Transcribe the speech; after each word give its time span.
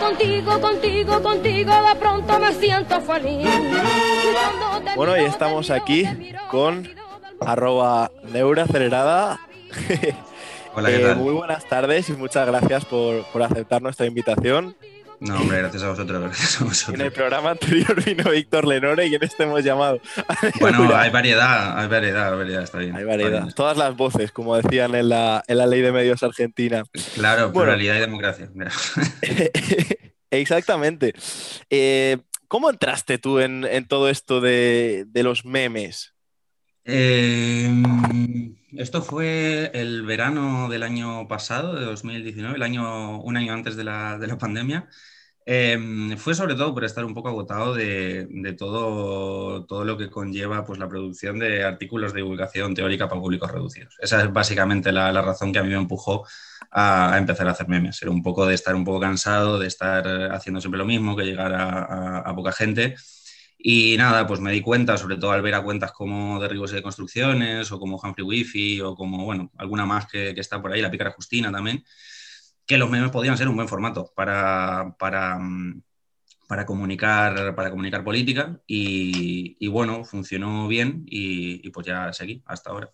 contigo, 0.00 0.60
contigo, 0.60 1.22
contigo, 1.22 1.72
de 1.88 1.94
pronto 1.98 2.38
me 2.38 2.52
siento 2.54 3.00
feliz. 3.00 3.48
Bueno, 4.96 5.16
y 5.16 5.24
estamos 5.24 5.70
aquí 5.70 6.04
con 6.50 6.88
arroba 7.40 8.10
neuracelerada. 8.24 9.40
Hola, 10.74 10.88
¿qué 10.88 11.10
Eh, 11.10 11.14
muy 11.14 11.34
buenas 11.34 11.64
tardes 11.64 12.08
y 12.10 12.12
muchas 12.12 12.46
gracias 12.46 12.84
por, 12.84 13.24
por 13.32 13.42
aceptar 13.42 13.82
nuestra 13.82 14.06
invitación. 14.06 14.76
No, 15.20 15.36
hombre, 15.38 15.58
gracias 15.58 15.82
a 15.82 15.88
vosotros, 15.90 16.20
gracias 16.22 16.56
a 16.56 16.58
En 16.58 16.64
el 16.64 16.68
vosotros. 16.70 17.12
programa 17.12 17.50
anterior 17.50 18.04
vino 18.04 18.30
Víctor 18.30 18.66
Lenore 18.66 19.06
y 19.06 19.14
en 19.14 19.22
este 19.22 19.42
hemos 19.44 19.62
llamado. 19.62 20.00
Bueno, 20.60 20.94
hay 20.96 21.10
variedad, 21.10 21.78
hay 21.78 21.88
variedad, 21.88 22.32
hay 22.32 22.38
variedad, 22.38 22.62
está 22.62 22.78
bien. 22.78 22.94
Hay 22.96 23.02
está 23.02 23.10
variedad. 23.16 23.42
bien. 23.42 23.54
Todas 23.54 23.76
las 23.76 23.94
voces, 23.96 24.32
como 24.32 24.56
decían 24.56 24.94
en 24.94 25.08
la, 25.10 25.42
en 25.46 25.58
la 25.58 25.66
ley 25.66 25.82
de 25.82 25.92
medios 25.92 26.22
argentina. 26.22 26.84
Claro, 27.14 27.50
Bueno. 27.50 27.66
pluralidad 27.66 27.96
y 27.96 28.00
democracia. 28.00 28.48
Mira. 28.54 28.70
Exactamente. 30.30 31.14
Eh, 31.70 32.18
¿Cómo 32.48 32.70
entraste 32.70 33.18
tú 33.18 33.38
en, 33.40 33.64
en 33.64 33.86
todo 33.86 34.08
esto 34.08 34.40
de, 34.40 35.04
de 35.08 35.22
los 35.22 35.44
memes? 35.44 36.14
Eh, 36.84 37.70
esto 38.72 39.02
fue 39.02 39.70
el 39.74 40.02
verano 40.04 40.68
del 40.68 40.82
año 40.82 41.28
pasado, 41.28 41.74
de 41.74 41.84
2019, 41.84 42.56
el 42.56 42.62
año, 42.62 43.20
un 43.20 43.36
año 43.36 43.52
antes 43.52 43.76
de 43.76 43.84
la, 43.84 44.18
de 44.18 44.26
la 44.26 44.38
pandemia. 44.38 44.88
Eh, 45.46 45.78
fue 46.18 46.34
sobre 46.34 46.54
todo 46.54 46.74
por 46.74 46.84
estar 46.84 47.04
un 47.04 47.14
poco 47.14 47.28
agotado 47.28 47.74
de, 47.74 48.28
de 48.30 48.52
todo, 48.54 49.66
todo 49.66 49.84
lo 49.84 49.98
que 49.98 50.10
conlleva 50.10 50.64
pues, 50.64 50.78
la 50.78 50.88
producción 50.88 51.38
de 51.38 51.64
artículos 51.64 52.12
de 52.14 52.18
divulgación 52.22 52.74
teórica 52.74 53.08
para 53.08 53.20
públicos 53.20 53.50
reducidos. 53.50 53.96
Esa 54.00 54.22
es 54.22 54.32
básicamente 54.32 54.92
la, 54.92 55.12
la 55.12 55.22
razón 55.22 55.52
que 55.52 55.58
a 55.60 55.62
mí 55.64 55.70
me 55.70 55.76
empujó 55.76 56.26
a, 56.70 57.16
empezar 57.18 57.48
a 57.48 57.52
hacer 57.52 57.68
memes. 57.68 58.00
Era 58.02 58.10
un 58.12 58.22
poco 58.22 58.46
de 58.46 58.54
estar 58.54 58.74
un 58.74 58.84
poco 58.84 59.00
cansado, 59.00 59.58
de 59.58 59.66
estar 59.68 60.06
haciendo 60.32 60.60
siempre 60.60 60.78
lo 60.78 60.86
mismo, 60.86 61.16
que 61.16 61.24
llegar 61.24 61.52
a- 61.54 62.18
a 62.20 62.34
poca 62.36 62.52
gente. 62.52 62.96
Y 63.62 63.96
nada, 63.98 64.26
pues 64.26 64.40
me 64.40 64.52
di 64.52 64.62
cuenta, 64.62 64.96
sobre 64.96 65.16
todo 65.16 65.32
al 65.32 65.42
ver 65.42 65.54
a 65.54 65.62
cuentas 65.62 65.92
como 65.92 66.40
Derribos 66.40 66.70
de 66.70 66.82
Construcciones, 66.82 67.70
o 67.70 67.78
como 67.78 68.00
Humphrey 68.02 68.24
Wifi, 68.26 68.80
o 68.80 68.94
como, 68.94 69.24
bueno, 69.24 69.50
alguna 69.58 69.84
más 69.84 70.06
que, 70.06 70.34
que 70.34 70.40
está 70.40 70.62
por 70.62 70.72
ahí, 70.72 70.80
la 70.80 70.90
Pícara 70.90 71.12
Justina 71.12 71.52
también, 71.52 71.84
que 72.66 72.78
los 72.78 72.88
memes 72.88 73.10
podían 73.10 73.36
ser 73.36 73.48
un 73.48 73.56
buen 73.56 73.68
formato 73.68 74.10
para, 74.16 74.96
para, 74.98 75.38
mm, 75.38 75.82
para, 76.48 76.64
comunicar, 76.64 77.54
para 77.54 77.70
comunicar 77.70 78.02
política. 78.02 78.58
Y, 78.66 79.56
y 79.60 79.68
bueno, 79.68 80.04
funcionó 80.04 80.66
bien 80.66 81.04
y, 81.06 81.66
y 81.66 81.70
pues 81.70 81.86
ya 81.86 82.12
seguí 82.14 82.42
hasta 82.46 82.70
ahora. 82.70 82.90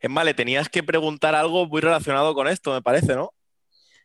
En 0.00 0.14
Vale, 0.14 0.34
tenías 0.34 0.68
que 0.68 0.82
preguntar 0.82 1.34
algo 1.34 1.66
muy 1.66 1.80
relacionado 1.80 2.34
con 2.34 2.46
esto, 2.46 2.72
me 2.72 2.82
parece, 2.82 3.16
¿no? 3.16 3.33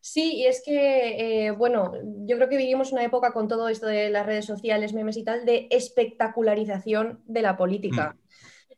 Sí, 0.01 0.37
y 0.37 0.45
es 0.45 0.61
que, 0.63 1.47
eh, 1.47 1.51
bueno, 1.51 1.91
yo 2.25 2.37
creo 2.37 2.47
que 2.49 2.57
vivimos 2.57 2.91
una 2.93 3.03
época 3.03 3.33
con 3.33 3.47
todo 3.47 3.67
esto 3.67 3.85
de 3.87 4.09
las 4.09 4.25
redes 4.25 4.45
sociales, 4.45 4.93
memes 4.93 5.17
y 5.17 5.23
tal, 5.23 5.45
de 5.45 5.67
espectacularización 5.71 7.21
de 7.25 7.41
la 7.41 7.57
política. 7.57 8.15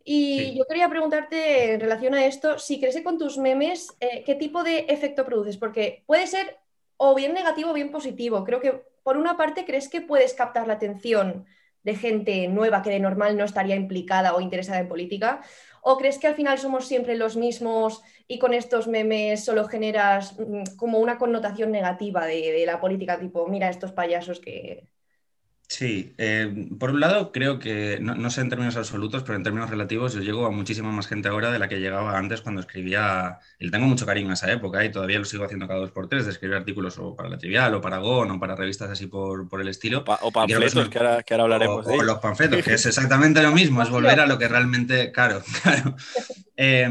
Y 0.03 0.38
Sí. 0.38 0.58
yo 0.58 0.66
quería 0.66 0.89
preguntarte 0.89 1.73
en 1.73 1.80
relación 1.80 2.16
a 2.16 2.25
esto, 2.25 2.58
si 2.59 2.80
crees 2.80 2.95
que 2.95 3.03
con 3.03 3.19
tus 3.19 3.38
memes, 3.38 3.95
eh, 4.00 4.23
¿qué 4.25 4.36
tipo 4.36 4.63
de 4.63 4.86
efecto 4.89 5.25
produces? 5.25 5.58
Porque 5.58 6.03
puede 6.08 6.28
ser 6.28 6.58
o 6.97 7.16
bien 7.16 7.33
negativo 7.33 7.72
o 7.72 7.73
bien 7.73 7.91
positivo. 7.91 8.44
Creo 8.44 8.59
que, 8.61 8.83
por 9.03 9.17
una 9.17 9.38
parte, 9.38 9.66
¿crees 9.66 9.89
que 9.89 10.02
puedes 10.02 10.33
captar 10.33 10.67
la 10.67 10.73
atención 10.73 11.45
de 11.83 11.95
gente 11.95 12.47
nueva 12.47 12.81
que 12.83 12.91
de 12.91 13.00
normal 13.00 13.38
no 13.38 13.44
estaría 13.45 13.75
implicada 13.75 14.35
o 14.35 14.41
interesada 14.41 14.80
en 14.80 14.88
política? 14.88 15.41
¿O 15.82 15.98
crees 15.98 16.18
que 16.20 16.28
al 16.28 16.36
final 16.36 16.58
somos 16.60 16.88
siempre 16.88 17.16
los 17.16 17.36
mismos 17.38 18.02
y 18.28 18.40
con 18.40 18.54
estos 18.54 18.88
memes 18.88 19.44
solo 19.46 19.68
generas 19.68 20.38
mm, 20.40 20.76
como 20.78 21.00
una 21.00 21.18
connotación 21.18 21.72
negativa 21.72 22.26
de, 22.26 22.52
de 22.52 22.66
la 22.66 22.80
política, 22.80 23.20
tipo, 23.20 23.48
mira 23.48 23.70
estos 23.70 23.92
payasos 23.92 24.40
que... 24.40 24.88
Sí, 25.73 26.14
eh, 26.17 26.67
por 26.77 26.89
un 26.91 27.00
lado 27.00 27.31
creo 27.31 27.57
que, 27.57 27.97
no, 28.01 28.13
no 28.13 28.29
sé 28.29 28.41
en 28.41 28.50
términos 28.50 28.75
absolutos, 28.75 29.23
pero 29.23 29.38
en 29.38 29.44
términos 29.44 29.69
relativos 29.69 30.13
yo 30.13 30.19
llego 30.19 30.46
a 30.46 30.51
muchísima 30.51 30.91
más 30.91 31.07
gente 31.07 31.29
ahora 31.29 31.50
de 31.50 31.59
la 31.59 31.69
que 31.69 31.79
llegaba 31.79 32.18
antes 32.18 32.41
cuando 32.41 32.59
escribía, 32.59 33.40
y 33.57 33.66
le 33.66 33.72
tengo 33.72 33.88
mucho 33.88 34.06
cariño 34.06 34.31
a 34.31 34.34
esa 34.34 34.51
época 34.51 34.84
y 34.84 34.91
todavía 34.91 35.19
lo 35.19 35.23
sigo 35.25 35.46
haciendo 35.46 35.68
cada 35.69 35.79
dos 35.79 35.91
por 35.91 36.09
tres, 36.09 36.25
de 36.25 36.31
escribir 36.31 36.57
artículos 36.57 36.97
o 37.00 37.16
para 37.16 37.29
La 37.29 37.38
Trivial 37.38 37.73
o 37.73 37.79
para 37.81 38.00
Gon 38.00 38.31
o 38.31 38.40
para 38.40 38.56
revistas 38.57 38.90
así 38.90 39.07
por, 39.07 39.47
por 39.47 39.62
el 39.62 39.69
estilo. 39.69 40.03
Pa- 40.03 40.19
o 40.22 40.31
que 40.44 40.53
es 40.53 40.59
panfletos, 40.62 40.73
una- 40.75 40.90
que 40.90 40.97
ahora, 40.97 41.23
que 41.23 41.34
ahora 41.34 41.44
hablaremos 41.46 41.85
o, 41.85 41.88
de 41.88 42.00
o 42.00 42.03
los 42.03 42.19
panfletos, 42.19 42.62
que 42.62 42.73
es 42.73 42.85
exactamente 42.88 43.41
lo 43.41 43.51
mismo, 43.53 43.81
es 43.81 43.90
volver 43.90 44.19
a 44.19 44.28
lo 44.28 44.38
que 44.38 44.47
realmente, 44.50 45.12
claro, 45.13 45.41
claro. 45.63 45.96
Eh, 46.57 46.90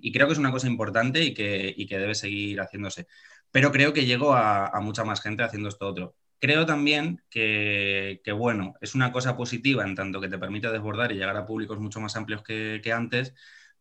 y 0.00 0.12
creo 0.12 0.26
que 0.26 0.32
es 0.34 0.38
una 0.38 0.50
cosa 0.52 0.66
importante 0.68 1.22
y 1.22 1.34
que, 1.34 1.72
y 1.76 1.86
que 1.86 1.98
debe 1.98 2.14
seguir 2.14 2.60
haciéndose. 2.60 3.06
Pero 3.50 3.72
creo 3.72 3.92
que 3.92 4.06
llego 4.06 4.32
a, 4.34 4.66
a 4.68 4.80
mucha 4.80 5.04
más 5.04 5.20
gente 5.20 5.42
haciendo 5.42 5.68
esto 5.68 5.86
otro. 5.88 6.16
Creo 6.42 6.66
también 6.66 7.22
que, 7.30 8.20
bueno, 8.36 8.74
es 8.80 8.96
una 8.96 9.12
cosa 9.12 9.36
positiva 9.36 9.84
en 9.84 9.94
tanto 9.94 10.20
que 10.20 10.28
te 10.28 10.38
permite 10.38 10.68
desbordar 10.72 11.12
y 11.12 11.14
llegar 11.14 11.36
a 11.36 11.46
públicos 11.46 11.78
mucho 11.78 12.00
más 12.00 12.16
amplios 12.16 12.42
que 12.42 12.92
antes, 12.92 13.32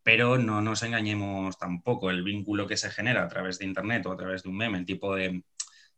pero 0.04 0.38
no 0.38 0.62
nos 0.62 0.84
engañemos 0.84 1.58
tampoco. 1.58 2.12
El 2.12 2.24
vínculo 2.24 2.68
que 2.68 2.78
se 2.78 2.92
genera 2.92 3.24
a 3.24 3.28
través 3.28 3.58
de 3.58 3.66
Internet 3.66 4.06
o 4.06 4.12
a 4.12 4.18
través 4.18 4.44
de 4.44 4.50
un 4.50 4.58
meme, 4.58 4.78
el 4.78 4.86
tipo 4.86 5.16
de, 5.16 5.44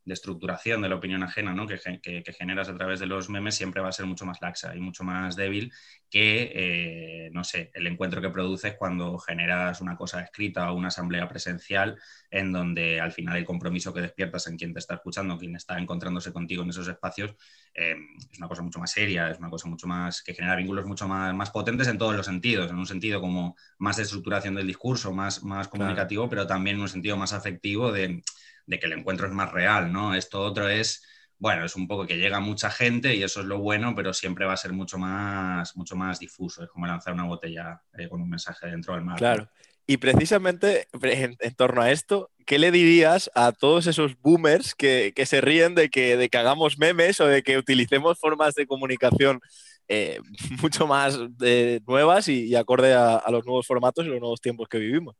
de 0.06 0.14
estructuración 0.14 0.81
de 0.81 0.90
la 0.90 0.96
opinión 0.96 1.24
ajena 1.24 1.53
¿no? 1.53 1.66
que, 1.68 1.78
gen- 1.78 2.02
que- 2.02 2.24
que 2.24 2.34
generas 2.34 2.69
a 2.69 2.75
través 2.75 3.00
de 3.00 3.06
los 3.06 3.30
memes 3.30 3.56
siempre 3.56 3.81
va 3.81 3.90
a 3.90 3.91
ser 3.94 4.06
mucho 4.06 4.25
más 4.25 4.41
laxa 4.41 4.75
y 4.75 4.80
mucho 4.80 5.03
más 5.03 5.36
débil 5.36 5.72
que, 6.09 6.52
eh, 6.53 7.30
no 7.34 7.44
sé, 7.44 7.72
el 7.74 7.88
encuentro 7.88 8.22
que 8.22 8.30
produces 8.30 8.75
cuando 8.78 9.18
generas 9.18 9.81
una 9.81 9.96
cosa 9.97 10.22
escrita 10.22 10.72
o 10.72 10.75
una 10.75 10.90
asamblea 10.90 11.28
presencial 11.28 11.97
en 12.30 12.52
donde 12.52 13.00
al 13.02 13.12
final 13.12 13.38
el 13.38 13.46
compromiso 13.46 13.94
que 13.94 14.02
despiertas 14.02 14.47
en 14.47 14.58
quien 14.58 14.74
te 14.74 14.80
está 14.80 14.96
escuchando, 14.96 15.38
quien 15.38 15.56
está 15.56 15.78
encontrándose 15.80 16.31
contigo 16.31 16.64
en 16.64 16.70
esos 16.70 16.88
espacios, 16.88 17.35
eh, 17.74 17.96
es 18.31 18.38
una 18.38 18.47
cosa 18.47 18.62
mucho 18.62 18.80
más 18.80 18.91
seria, 18.91 19.30
es 19.30 19.40
una 19.40 19.50
cosa 19.50 19.68
mucho 19.68 19.88
más 19.88 20.22
que 20.22 20.34
genera 20.34 20.56
vínculos 20.56 20.85
mucho 20.85 21.08
más, 21.08 21.34
más 21.34 21.50
potentes 21.52 21.88
en 21.88 21.97
todos 21.97 22.16
los 22.16 22.25
sentidos, 22.25 22.70
en 22.70 22.78
un 22.78 22.85
sentido 22.85 23.20
como 23.22 23.56
más 23.80 23.97
de 23.97 24.03
estructuración 24.03 24.56
del 24.56 24.68
discurso, 24.68 25.12
más, 25.14 25.44
más 25.44 25.68
comunicativo, 25.68 26.30
pero 26.30 26.46
también 26.47 26.75
en 26.78 26.81
un 26.84 26.90
sentido 26.90 27.18
más 27.18 27.34
afectivo 27.34 27.91
de, 27.91 28.22
de 28.66 28.79
que 28.79 28.85
el 28.85 28.94
encuentro 28.94 29.28
es 29.28 29.34
más 29.34 29.51
real, 29.51 29.91
¿no? 29.91 30.13
Esto 30.16 30.41
otro 30.41 30.69
es, 30.69 31.03
bueno, 31.38 31.66
es 31.66 31.75
un 31.75 31.88
poco 31.88 32.06
que 32.06 32.18
llega 32.18 32.40
mucha 32.40 32.69
gente 32.69 33.16
y 33.16 33.24
eso 33.24 33.41
es 33.41 33.46
lo 33.46 33.59
bueno, 33.59 33.94
pero 33.96 34.13
siempre 34.13 34.46
va 34.46 34.53
a 34.53 34.57
ser 34.57 34.74
mucho 34.74 34.97
más, 34.97 35.75
mucho 35.75 35.96
más 35.96 36.19
difuso, 36.19 36.63
es 36.63 36.69
como 36.69 36.88
lanzar 36.88 37.13
una 37.13 37.25
botella 37.25 37.81
eh, 37.97 38.07
con 38.07 38.22
un 38.22 38.29
mensaje 38.29 38.68
dentro 38.68 38.94
del 38.94 39.03
mar. 39.03 39.18
Claro. 39.18 39.50
Y 39.85 39.97
precisamente 39.97 40.88
en, 41.02 41.35
torno 41.56 41.81
a 41.81 41.91
esto, 41.91 42.31
¿qué 42.46 42.57
le 42.57 42.72
dirías 42.72 43.29
a 43.35 43.52
todos 43.52 43.85
esos 43.88 44.18
boomers 44.22 44.75
que, 44.75 45.12
que 45.13 45.25
se 45.25 45.41
ríen 45.41 45.75
de 45.75 45.90
que, 45.90 46.16
de 46.16 46.29
que 46.29 46.38
hagamos 46.38 46.78
memes 46.78 47.19
o 47.19 47.28
de 47.28 47.44
que 47.44 47.57
utilicemos 47.57 48.18
formas 48.18 48.56
de 48.56 48.66
comunicación 48.66 49.41
eh, 49.90 50.19
mucho 50.62 50.88
más 50.88 51.19
eh, 51.41 51.81
nuevas 51.85 52.29
y, 52.29 52.46
y 52.46 52.56
acorde 52.56 52.94
a, 52.94 53.18
a 53.18 53.29
los 53.31 53.46
nuevos 53.46 53.68
formatos 53.68 54.06
y 54.06 54.09
los 54.09 54.22
nuevos 54.22 54.40
tiempos 54.40 54.69
que 54.69 54.78
vivimos? 54.78 55.18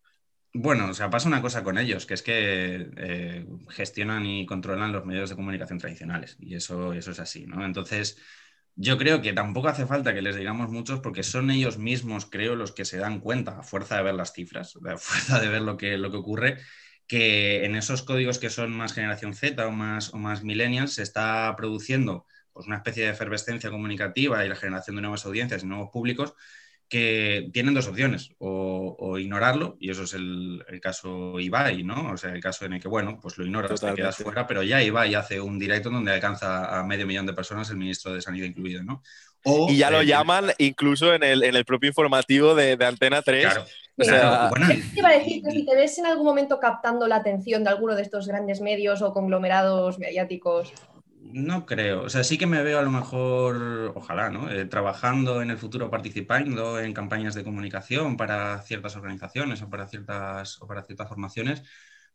Bueno, 0.56 0.90
o 0.90 0.94
sea, 0.94 1.09
pasa 1.09 1.28
una 1.28 1.41
cosa 1.41 1.64
con 1.64 1.80
ellos, 1.80 2.06
que 2.06 2.14
es 2.14 2.22
que 2.22 2.88
eh, 2.97 3.46
gestionan 3.69 4.24
y 4.28 4.46
controlan 4.46 4.91
los 4.91 5.03
medios 5.03 5.30
de 5.31 5.36
comunicación 5.36 5.80
tradicionales, 5.80 6.38
y 6.40 6.53
eso, 6.56 6.94
eso 6.94 7.09
es 7.12 7.19
así, 7.19 7.47
¿no? 7.47 7.66
Entonces, 7.66 8.19
yo 8.75 8.97
creo 9.00 9.19
que 9.22 9.34
tampoco 9.34 9.68
hace 9.69 9.88
falta 9.88 10.14
que 10.14 10.22
les 10.22 10.36
digamos 10.36 10.69
muchos, 10.69 11.00
porque 11.00 11.24
son 11.24 11.50
ellos 11.50 11.80
mismos, 11.80 12.28
creo, 12.28 12.56
los 12.56 12.72
que 12.72 12.86
se 12.86 12.97
dan 12.97 13.19
cuenta, 13.19 13.59
a 13.59 13.64
fuerza 13.64 13.97
de 13.97 14.03
ver 14.03 14.14
las 14.14 14.34
cifras, 14.34 14.75
a 14.86 14.97
fuerza 14.97 15.40
de 15.40 15.47
ver 15.50 15.64
lo 15.64 15.75
que, 15.78 15.97
lo 15.97 16.12
que 16.12 16.18
ocurre, 16.18 16.59
que 17.08 17.66
en 17.66 17.75
esos 17.75 18.03
códigos 18.03 18.38
que 18.38 18.50
son 18.52 18.72
más 18.78 18.94
generación 18.94 19.34
Z 19.34 19.66
o 19.68 19.72
más, 19.72 20.14
o 20.14 20.18
más 20.18 20.44
millennials 20.44 20.94
se 20.94 21.02
está 21.03 21.53
produciendo 21.58 22.28
pues, 22.53 22.68
una 22.68 22.78
especie 22.78 23.03
de 23.06 23.09
efervescencia 23.12 23.72
comunicativa 23.72 24.46
y 24.46 24.50
la 24.50 24.56
generación 24.56 24.97
de 24.97 25.02
nuevas 25.02 25.25
audiencias 25.25 25.64
y 25.64 25.66
nuevos 25.68 25.90
públicos 25.91 26.34
que 26.94 27.50
tienen 27.52 27.74
dos 27.74 27.88
opciones, 27.88 28.30
o, 28.38 28.96
o 29.00 29.18
ignorarlo, 29.18 29.78
y 29.80 29.90
eso 29.90 30.04
es 30.04 30.14
el, 30.14 30.64
el, 30.70 30.80
caso 30.80 31.40
Ibai, 31.40 31.81
¿no? 31.81 32.12
O 32.12 32.18
sea, 32.18 32.34
el 32.34 32.40
caso 32.40 32.66
en 32.66 32.73
el 32.73 32.79
que, 32.79 32.88
bueno, 32.88 33.17
pues 33.20 33.35
lo 33.40 33.46
ignoras, 33.47 33.72
Totalmente. 33.72 33.96
te 33.96 34.03
quedas 34.03 34.17
fuera, 34.17 34.46
pero 34.46 34.62
ya 34.62 34.84
Ibai 34.84 35.16
hace 35.16 35.41
un 35.41 35.58
directo 35.58 35.90
donde 35.90 36.12
alcanza 36.12 36.78
a 36.78 36.84
medio 36.84 37.08
millón 37.08 37.26
de 37.26 37.34
personas, 37.34 37.67
el 37.72 37.78
ministro 37.78 38.14
de 38.14 38.22
Sanidad 38.22 38.46
incluido, 38.46 38.84
¿no? 38.84 39.02
O, 39.44 39.72
y 39.72 39.78
ya 39.78 39.90
lo 39.90 40.02
eh, 40.02 40.06
llaman 40.06 40.52
incluso 40.59 41.16
en 41.16 41.23
el, 41.23 41.44
en 41.44 41.56
el, 41.56 41.66
propio 41.66 41.88
informativo 41.88 42.53
de, 42.53 42.78
de 42.78 42.85
Antena 42.85 43.23
3. 43.23 43.44
Claro. 43.44 43.66
O 43.97 44.03
sea, 44.03 44.20
claro, 44.20 44.50
bueno, 44.50 44.67
te 44.67 45.00
iba 45.00 45.09
a 45.09 45.17
decir 45.17 45.41
que 45.41 45.50
si 45.50 45.66
te 45.66 45.76
ves 45.76 45.97
en 45.97 46.06
algún 46.06 46.28
momento 46.28 46.59
captando 46.59 47.08
la 47.08 47.16
atención 47.16 47.64
de 47.64 47.72
alguno 47.72 47.96
de 47.96 48.03
estos 48.03 48.28
grandes 48.28 48.62
medios 48.62 49.02
o 49.02 49.14
conglomerados 49.14 49.97
mediáticos. 49.97 50.72
No 51.35 51.66
creo. 51.66 52.03
O 52.03 52.09
sea, 52.09 52.24
sí 52.24 52.38
que 52.38 52.46
me 52.46 52.62
veo 52.62 52.78
a 52.78 52.84
lo 52.84 52.91
mejor, 52.91 53.91
ojalá, 53.96 54.30
¿no? 54.30 54.52
Eh, 54.52 54.66
trabajando 54.66 55.41
en 55.41 55.50
el 55.50 55.58
futuro, 55.58 55.90
participando 55.90 56.80
en 56.80 56.94
campañas 56.94 57.34
de 57.34 57.44
comunicación 57.44 58.18
para 58.18 58.62
ciertas 58.62 58.96
organizaciones 58.96 59.62
o 59.64 59.70
para 59.70 59.88
ciertas, 59.88 60.62
o 60.62 60.68
para 60.68 60.84
ciertas 60.84 61.08
formaciones, 61.09 61.64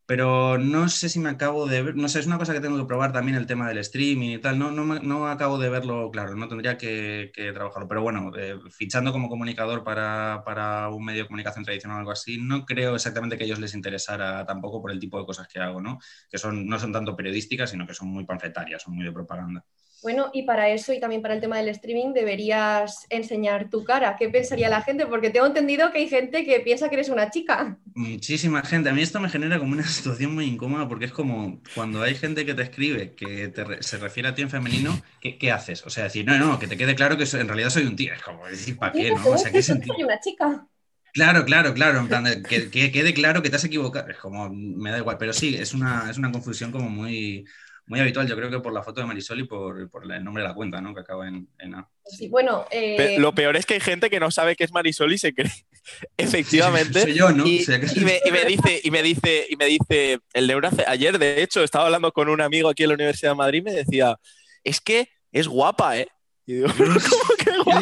pero 0.08 0.56
no 0.56 0.88
sé 0.88 1.10
si 1.10 1.18
me 1.20 1.28
acabo 1.28 1.66
de 1.66 1.82
ver, 1.82 1.94
no 1.96 2.08
sé, 2.08 2.20
es 2.20 2.26
una 2.26 2.38
cosa 2.38 2.54
que 2.54 2.60
tengo 2.60 2.78
que 2.78 2.86
probar 2.86 3.12
también 3.12 3.36
el 3.36 3.46
tema 3.46 3.68
del 3.68 3.76
streaming 3.76 4.30
y 4.30 4.38
tal, 4.38 4.58
no, 4.58 4.70
no, 4.70 4.86
no 5.00 5.28
acabo 5.28 5.58
de 5.58 5.68
verlo 5.68 6.10
claro, 6.10 6.34
no 6.34 6.48
tendría 6.48 6.78
que, 6.78 7.30
trabajarlo, 7.52 7.86
pero 7.88 8.00
bueno, 8.00 8.32
eh, 8.38 8.56
fichando 8.70 9.12
como 9.12 9.28
comunicador 9.28 9.84
para, 9.84 10.42
para, 10.46 10.88
un 10.88 11.04
medio 11.04 11.24
de 11.24 11.26
comunicación 11.28 11.62
tradicional 11.62 11.98
o 11.98 12.00
algo 12.00 12.12
así, 12.12 12.38
no 12.40 12.64
creo 12.64 12.94
exactamente 12.94 13.36
que 13.36 13.44
a 13.44 13.46
ellos 13.46 13.58
les 13.58 13.74
interesara 13.74 14.46
tampoco 14.46 14.80
por 14.80 14.92
el 14.92 14.98
tipo 14.98 15.18
de 15.20 15.26
cosas 15.26 15.46
que 15.46 15.60
hago, 15.60 15.82
¿no? 15.82 15.98
Que 16.30 16.38
son, 16.38 16.66
no 16.66 16.78
son 16.78 16.90
tanto 16.90 17.14
periodísticas, 17.14 17.68
sino 17.68 17.86
que 17.86 17.92
son 17.92 18.08
muy 18.08 18.24
panfletarias, 18.24 18.82
son 18.82 18.94
muy 18.94 19.04
de 19.04 19.12
propaganda. 19.12 19.62
Bueno, 20.02 20.30
y 20.32 20.44
para 20.44 20.68
eso 20.68 20.92
y 20.92 21.00
también 21.00 21.22
para 21.22 21.34
el 21.34 21.40
tema 21.40 21.56
del 21.58 21.68
streaming 21.68 22.12
deberías 22.12 23.06
enseñar 23.10 23.68
tu 23.68 23.82
cara. 23.82 24.16
¿Qué 24.16 24.28
pensaría 24.28 24.68
la 24.68 24.82
gente? 24.82 25.06
Porque 25.06 25.30
tengo 25.30 25.46
entendido 25.46 25.90
que 25.90 25.98
hay 25.98 26.08
gente 26.08 26.44
que 26.44 26.60
piensa 26.60 26.88
que 26.88 26.94
eres 26.94 27.08
una 27.08 27.30
chica. 27.30 27.78
Muchísima 27.94 28.62
gente. 28.62 28.90
A 28.90 28.92
mí 28.92 29.02
esto 29.02 29.18
me 29.18 29.28
genera 29.28 29.58
como 29.58 29.72
una 29.72 29.82
situación 29.86 30.34
muy 30.34 30.44
incómoda 30.44 30.88
porque 30.88 31.06
es 31.06 31.12
como 31.12 31.60
cuando 31.74 32.02
hay 32.02 32.14
gente 32.14 32.46
que 32.46 32.54
te 32.54 32.62
escribe 32.62 33.14
que 33.14 33.52
se 33.80 33.98
refiere 33.98 34.28
a 34.28 34.34
ti 34.34 34.42
en 34.42 34.50
femenino, 34.50 35.00
¿qué, 35.20 35.52
haces? 35.52 35.84
O 35.84 35.90
sea, 35.90 36.04
decir, 36.04 36.24
no, 36.24 36.38
no, 36.38 36.58
que 36.58 36.68
te 36.68 36.76
quede 36.76 36.94
claro 36.94 37.16
que 37.16 37.24
en 37.24 37.48
realidad 37.48 37.70
soy 37.70 37.84
un 37.84 37.96
tío. 37.96 38.14
Es 38.14 38.22
como 38.22 38.46
decir, 38.46 38.76
¿para 38.78 38.92
qué? 38.92 39.10
¿no? 39.10 39.30
O 39.30 39.38
sea, 39.38 39.50
¿qué 39.50 39.62
sentido? 39.62 39.94
Soy 39.94 40.04
una 40.04 40.20
chica. 40.20 40.66
Claro, 41.12 41.44
claro, 41.44 41.74
claro. 41.74 42.06
que, 42.48 42.70
quede 42.70 43.14
claro 43.14 43.42
que 43.42 43.50
te 43.50 43.56
has 43.56 43.64
equivocado. 43.64 44.08
Es 44.08 44.18
como, 44.18 44.48
me 44.50 44.90
da 44.90 44.98
igual. 44.98 45.16
Pero 45.18 45.32
sí, 45.32 45.56
es 45.56 45.74
una, 45.74 46.08
es 46.08 46.18
una 46.18 46.30
confusión 46.30 46.70
como 46.70 46.88
muy 46.88 47.46
muy 47.88 48.00
habitual, 48.00 48.28
yo 48.28 48.36
creo 48.36 48.50
que 48.50 48.60
por 48.60 48.72
la 48.72 48.82
foto 48.82 49.00
de 49.00 49.06
Marisol 49.06 49.40
y 49.40 49.44
por, 49.44 49.80
el 49.80 50.24
nombre 50.24 50.42
de 50.42 50.48
la 50.48 50.54
cuenta, 50.54 50.80
¿no? 50.80 50.94
Que 50.94 51.00
acaba 51.00 51.26
en, 51.26 51.48
A. 51.74 51.88
Sí, 52.04 52.28
bueno. 52.28 52.66
Eh, 52.70 53.16
lo 53.18 53.34
peor 53.34 53.56
es 53.56 53.64
que 53.64 53.74
hay 53.74 53.80
gente 53.80 54.10
que 54.10 54.20
no 54.20 54.30
sabe 54.30 54.56
que 54.56 54.64
es 54.64 54.72
Marisol 54.72 55.12
y 55.12 55.18
se 55.18 55.32
cree. 55.32 55.50
Efectivamente. 56.18 57.00
Soy 57.00 57.14
yo, 57.14 57.30
¿no? 57.30 57.46
Y, 57.46 57.64
me, 57.66 57.78
dice, 58.46 58.80
y 58.84 58.90
me 58.90 59.02
dice, 59.02 59.46
y 59.48 59.56
me 59.56 59.66
dice, 59.66 60.18
el 60.34 60.46
Neura, 60.46 60.70
ayer 60.86 61.18
de 61.18 61.42
hecho 61.42 61.62
estaba 61.64 61.86
hablando 61.86 62.12
con 62.12 62.28
un 62.28 62.42
amigo 62.42 62.68
aquí 62.68 62.82
en 62.82 62.90
la 62.90 62.94
Universidad 62.94 63.32
de 63.32 63.36
Madrid 63.36 63.60
y 63.60 63.62
me 63.62 63.72
decía, 63.72 64.18
es 64.64 64.80
que 64.80 65.08
es 65.32 65.48
guapa, 65.48 65.98
¿eh? 65.98 66.08
Y 66.44 66.54
digo, 66.54 66.68
¿cómo 66.76 66.94
que 67.38 67.50
guapa? 67.64 67.80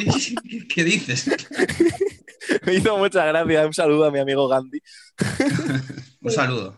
¿Qué 0.73 0.85
dices? 0.85 1.29
me 2.65 2.75
hizo 2.75 2.97
mucha 2.97 3.25
gracia. 3.27 3.67
Un 3.67 3.75
saludo 3.75 4.05
a 4.05 4.13
mi 4.13 4.21
amigo 4.21 4.47
Gandhi. 4.47 4.81
un 6.21 6.31
saludo. 6.31 6.77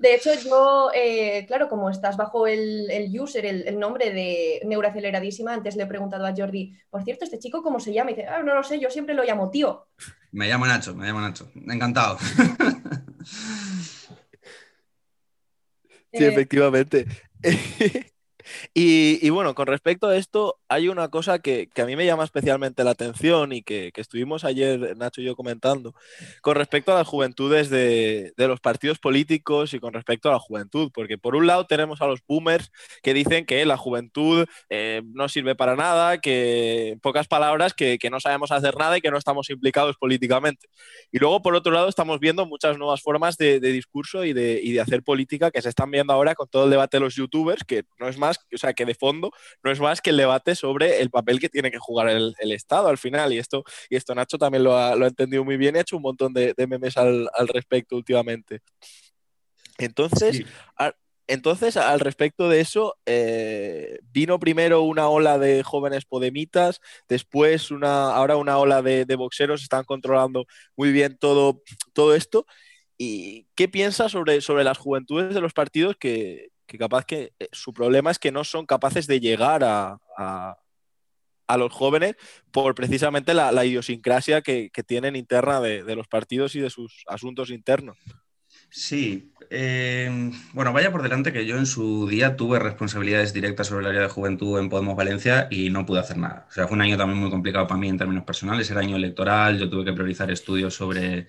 De 0.00 0.14
hecho, 0.14 0.30
yo, 0.34 0.90
eh, 0.94 1.44
claro, 1.46 1.68
como 1.68 1.90
estás 1.90 2.16
bajo 2.16 2.46
el, 2.46 3.10
user, 3.18 3.46
el, 3.46 3.78
nombre 3.78 4.12
de 4.12 4.60
Neuroaceleradísima, 4.64 5.54
antes 5.54 5.76
le 5.76 5.84
he 5.84 5.86
preguntado 5.86 6.26
a 6.26 6.34
Jordi, 6.34 6.76
por 6.90 7.02
cierto, 7.02 7.24
¿este 7.24 7.38
chico 7.38 7.62
cómo 7.62 7.80
se 7.80 7.92
llama? 7.92 8.10
Y 8.10 8.14
dice, 8.14 8.26
ah, 8.28 8.42
no 8.42 8.54
lo 8.54 8.62
sé, 8.62 8.78
yo 8.78 8.90
siempre 8.90 9.14
lo 9.14 9.24
llamo 9.24 9.50
tío. 9.50 9.86
Me 10.30 10.48
llamo 10.48 10.66
Nacho, 10.66 10.94
me 10.94 11.06
llamo 11.06 11.20
Nacho. 11.20 11.50
Encantado. 11.54 12.18
Sí, 16.12 16.24
efectivamente. 16.24 17.06
Y, 18.74 19.28
bueno, 19.28 19.54
con 19.54 19.66
respecto 19.66 20.06
a 20.06 20.16
esto, 20.16 20.58
hay 20.66 20.88
una 20.88 21.08
cosa 21.08 21.40
que, 21.40 21.68
a 21.76 21.84
mí 21.84 21.94
me 21.94 22.06
llama 22.06 22.24
especialmente 22.24 22.84
la 22.84 22.92
atención 22.92 23.52
y 23.52 23.62
que, 23.62 23.92
estuvimos 23.94 24.44
ayer, 24.44 24.96
Nacho 24.96 25.20
y 25.20 25.24
yo, 25.24 25.36
comentando, 25.36 25.94
con 26.40 26.56
respecto 26.56 26.90
a 26.90 26.94
las 26.94 27.06
juventudes 27.06 27.68
de, 27.68 28.32
los 28.38 28.60
partidos 28.60 28.98
políticos 28.98 29.74
y 29.74 29.78
con 29.78 29.92
respecto 29.92 30.30
a 30.30 30.32
la 30.32 30.38
juventud, 30.38 30.90
porque 30.94 31.18
por 31.18 31.36
un 31.36 31.46
lado 31.46 31.66
tenemos 31.66 32.00
a 32.00 32.06
los 32.06 32.20
boomers 32.26 32.72
que 33.02 33.12
dicen 33.12 33.44
que 33.44 33.66
la 33.66 33.76
juventud 33.76 34.46
eh, 34.70 35.02
no 35.04 35.28
sirve 35.28 35.54
para 35.54 35.76
nada, 35.76 36.18
que 36.18 36.92
en 36.92 37.00
pocas 37.00 37.28
palabras, 37.28 37.74
que, 37.74 37.98
no 38.10 38.20
sabemos 38.20 38.52
hacer 38.52 38.76
nada 38.78 38.96
y 38.96 39.00
que 39.02 39.10
no 39.10 39.18
estamos 39.18 39.50
implicados 39.50 39.96
políticamente. 39.98 40.68
Y 41.10 41.18
luego, 41.18 41.42
por 41.42 41.54
otro 41.54 41.72
lado, 41.72 41.88
estamos 41.88 42.20
viendo 42.20 42.46
muchas 42.46 42.78
nuevas 42.78 43.02
formas 43.02 43.36
de, 43.36 43.60
discurso 43.60 44.24
y 44.24 44.32
de, 44.32 44.60
y 44.62 44.72
de 44.72 44.80
hacer 44.80 45.02
política 45.02 45.50
que 45.50 45.60
se 45.60 45.68
están 45.68 45.90
viendo 45.90 46.12
ahora 46.14 46.34
con 46.34 46.48
todo 46.48 46.64
el 46.64 46.70
debate 46.70 46.96
de 46.96 47.02
los 47.02 47.14
youtubers, 47.14 47.64
que 47.64 47.84
no 47.98 48.08
es 48.08 48.16
más 48.16 48.38
o 48.61 48.61
sea, 48.62 48.74
que 48.74 48.84
de 48.84 48.94
fondo 48.94 49.30
no 49.62 49.70
es 49.70 49.80
más 49.80 50.00
que 50.00 50.10
el 50.10 50.16
debate 50.16 50.54
sobre 50.54 51.00
el 51.00 51.10
papel 51.10 51.40
que 51.40 51.48
tiene 51.48 51.70
que 51.70 51.78
jugar 51.78 52.08
el, 52.08 52.34
Estado 52.52 52.88
al 52.88 52.98
final. 52.98 53.32
Y 53.32 53.38
esto, 53.38 53.64
y 53.88 53.96
esto 53.96 54.14
Nacho 54.14 54.38
también 54.38 54.64
lo 54.64 54.76
ha, 54.76 54.94
entendido 54.94 55.44
muy 55.44 55.56
bien 55.56 55.74
y 55.74 55.78
ha 55.78 55.82
hecho 55.82 55.96
un 55.96 56.02
montón 56.02 56.32
de, 56.32 56.54
memes 56.68 56.96
al, 56.96 57.28
respecto 57.48 57.96
últimamente. 57.96 58.60
Entonces, 59.78 60.44
entonces, 61.32 61.76
al 61.78 62.00
respecto 62.00 62.48
de 62.48 62.60
eso, 62.60 62.98
eh, 63.06 64.00
vino 64.12 64.38
primero 64.38 64.82
una 64.82 65.08
ola 65.08 65.38
de 65.38 65.62
jóvenes 65.62 66.04
podemitas, 66.04 66.80
después 67.08 67.70
una, 67.70 68.12
ahora 68.14 68.36
una 68.36 68.58
ola 68.58 68.82
de, 68.82 69.06
boxeros, 69.16 69.62
están 69.62 69.84
controlando 69.84 70.46
muy 70.76 70.92
bien 70.92 71.16
todo, 71.18 71.62
todo 71.94 72.14
esto. 72.14 72.44
¿Y 72.98 73.46
qué 73.54 73.68
piensas 73.68 74.12
sobre, 74.12 74.40
sobre 74.42 74.64
las 74.64 74.78
juventudes 74.78 75.34
de 75.34 75.40
los 75.40 75.54
partidos 75.54 75.96
que, 75.96 76.51
que 76.72 76.78
capaz 76.78 77.04
que 77.04 77.34
eh, 77.38 77.48
su 77.52 77.74
problema 77.74 78.10
es 78.10 78.18
que 78.18 78.32
no 78.32 78.44
son 78.44 78.64
capaces 78.64 79.06
de 79.06 79.20
llegar 79.20 79.62
a, 79.62 79.98
los 81.58 81.70
jóvenes 81.70 82.16
por 82.50 82.74
precisamente 82.74 83.34
la, 83.34 83.64
idiosincrasia 83.66 84.40
que, 84.40 84.70
tienen 84.86 85.16
interna 85.16 85.60
de, 85.60 85.94
los 85.94 86.08
partidos 86.08 86.54
y 86.54 86.60
de 86.60 86.70
sus 86.70 87.04
asuntos 87.08 87.50
internos. 87.50 87.98
Sí, 88.70 89.34
em, 89.50 90.32
bueno, 90.54 90.72
vaya 90.72 90.90
por 90.90 91.02
delante 91.02 91.30
que 91.30 91.44
yo 91.44 91.58
en 91.58 91.66
su 91.66 92.08
día 92.08 92.36
tuve 92.36 92.58
responsabilidades 92.58 93.34
directas 93.34 93.66
sobre 93.66 93.84
el 93.84 93.90
área 93.90 94.00
de 94.00 94.08
juventud 94.08 94.58
en 94.58 94.70
Podemos 94.70 94.96
Valencia 94.96 95.48
y 95.50 95.68
no 95.68 95.84
pude 95.84 96.00
hacer 96.00 96.16
nada. 96.16 96.46
O 96.48 96.52
sea, 96.52 96.66
fue 96.66 96.76
un 96.76 96.80
año 96.80 96.96
también 96.96 97.20
muy 97.20 97.28
complicado 97.28 97.66
para 97.66 97.78
mí 97.78 97.90
en 97.90 97.98
términos 97.98 98.24
personales, 98.24 98.70
era 98.70 98.80
año 98.80 98.96
electoral, 98.96 99.58
yo 99.58 99.68
tuve 99.68 99.84
que 99.84 99.92
priorizar 99.92 100.30
estudios 100.30 100.74
sobre 100.74 101.26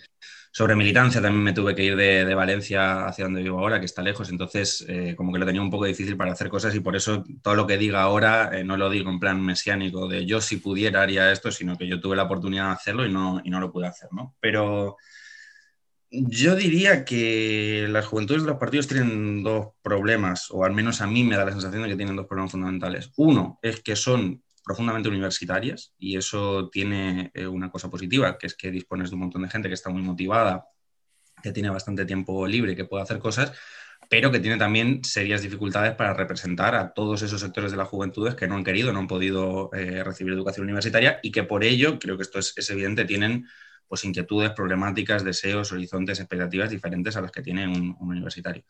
sobre 0.55 0.75
militancia 0.75 1.19
también 1.19 1.43
me 1.43 1.51
tuve 1.51 1.73
que 1.73 1.83
ir 1.83 1.95
de, 1.95 2.35
Valencia 2.35 3.07
hacia 3.07 3.25
donde 3.25 3.41
vivo 3.41 3.57
ahora, 3.57 3.79
que 3.79 3.87
está 3.87 4.03
lejos, 4.03 4.29
entonces 4.29 4.85
eh, 4.87 5.15
como 5.17 5.33
que 5.33 5.39
lo 5.39 5.47
tenía 5.47 5.63
un 5.63 5.71
poco 5.71 5.85
difícil 5.85 6.15
para 6.15 6.33
hacer 6.33 6.47
cosas 6.47 6.75
y 6.75 6.79
por 6.79 6.95
eso 6.95 7.23
todo 7.41 7.55
lo 7.55 7.65
que 7.65 7.75
diga 7.75 8.03
ahora 8.03 8.51
eh, 8.53 8.63
no 8.63 8.77
lo 8.77 8.91
digo 8.91 9.09
en 9.09 9.19
plan 9.19 9.43
mesiánico 9.43 10.07
de 10.07 10.27
yo 10.27 10.41
si 10.41 10.57
pudiera 10.57 11.01
haría 11.01 11.31
esto, 11.31 11.51
sino 11.51 11.75
que 11.75 11.87
yo 11.87 11.99
tuve 11.99 12.15
la 12.15 12.23
oportunidad 12.23 12.67
de 12.67 12.73
hacerlo 12.73 13.03
y 13.03 13.11
no, 13.11 13.41
y 13.43 13.49
no 13.49 13.59
lo 13.59 13.71
pude 13.71 13.87
hacer, 13.87 14.09
¿no? 14.11 14.35
Pero 14.39 14.97
yo 16.11 16.55
diría 16.55 17.03
que 17.03 17.87
las 17.89 18.05
juventudes 18.05 18.43
de 18.43 18.49
los 18.49 18.59
partidos 18.59 18.87
tienen 18.87 19.41
dos 19.41 19.69
problemas, 19.81 20.51
o 20.51 20.63
al 20.63 20.73
menos 20.73 21.01
a 21.01 21.07
mí 21.07 21.23
me 21.23 21.35
da 21.35 21.45
la 21.45 21.51
sensación 21.51 21.81
de 21.81 21.89
que 21.89 21.95
tienen 21.95 22.15
dos 22.15 22.27
problemas 22.27 22.51
fundamentales. 22.51 23.09
Uno 23.15 23.57
es 23.63 23.81
que 23.81 23.95
son 23.95 24.43
profundamente 24.63 25.09
universitarias 25.09 25.93
y 25.97 26.17
eso 26.17 26.69
tiene 26.69 27.31
eh, 27.33 27.47
una 27.47 27.69
cosa 27.69 27.89
positiva, 27.89 28.37
que 28.37 28.47
es 28.47 28.55
que 28.55 28.71
dispones 28.71 29.09
de 29.09 29.15
un 29.15 29.21
montón 29.21 29.41
de 29.41 29.49
gente 29.49 29.67
que 29.67 29.73
está 29.73 29.89
muy 29.89 30.01
motivada, 30.01 30.67
que 31.41 31.51
tiene 31.51 31.69
bastante 31.69 32.05
tiempo 32.05 32.47
libre, 32.47 32.75
que 32.75 32.85
puede 32.85 33.03
hacer 33.03 33.19
cosas, 33.19 33.51
pero 34.09 34.31
que 34.31 34.39
tiene 34.39 34.57
también 34.57 35.03
serias 35.03 35.41
dificultades 35.41 35.95
para 35.95 36.13
representar 36.13 36.75
a 36.75 36.93
todos 36.93 37.21
esos 37.21 37.41
sectores 37.41 37.71
de 37.71 37.77
las 37.77 37.87
juventudes 37.87 38.35
que 38.35 38.47
no 38.47 38.55
han 38.55 38.63
querido, 38.63 38.93
no 38.93 38.99
han 38.99 39.07
podido 39.07 39.69
eh, 39.73 40.03
recibir 40.03 40.33
educación 40.33 40.65
universitaria 40.65 41.19
y 41.21 41.31
que 41.31 41.43
por 41.43 41.63
ello, 41.63 41.99
creo 41.99 42.15
que 42.17 42.23
esto 42.23 42.39
es, 42.39 42.69
evidente, 42.69 43.05
tienen 43.05 43.47
pues 43.87 44.05
inquietudes, 44.05 44.51
problemáticas, 44.51 45.23
deseos, 45.23 45.71
horizontes, 45.71 46.19
expectativas 46.19 46.69
diferentes 46.69 47.15
a 47.15 47.21
las 47.21 47.31
que 47.31 47.41
tiene 47.41 47.67
un 47.67 47.95
universitario. 47.99 48.63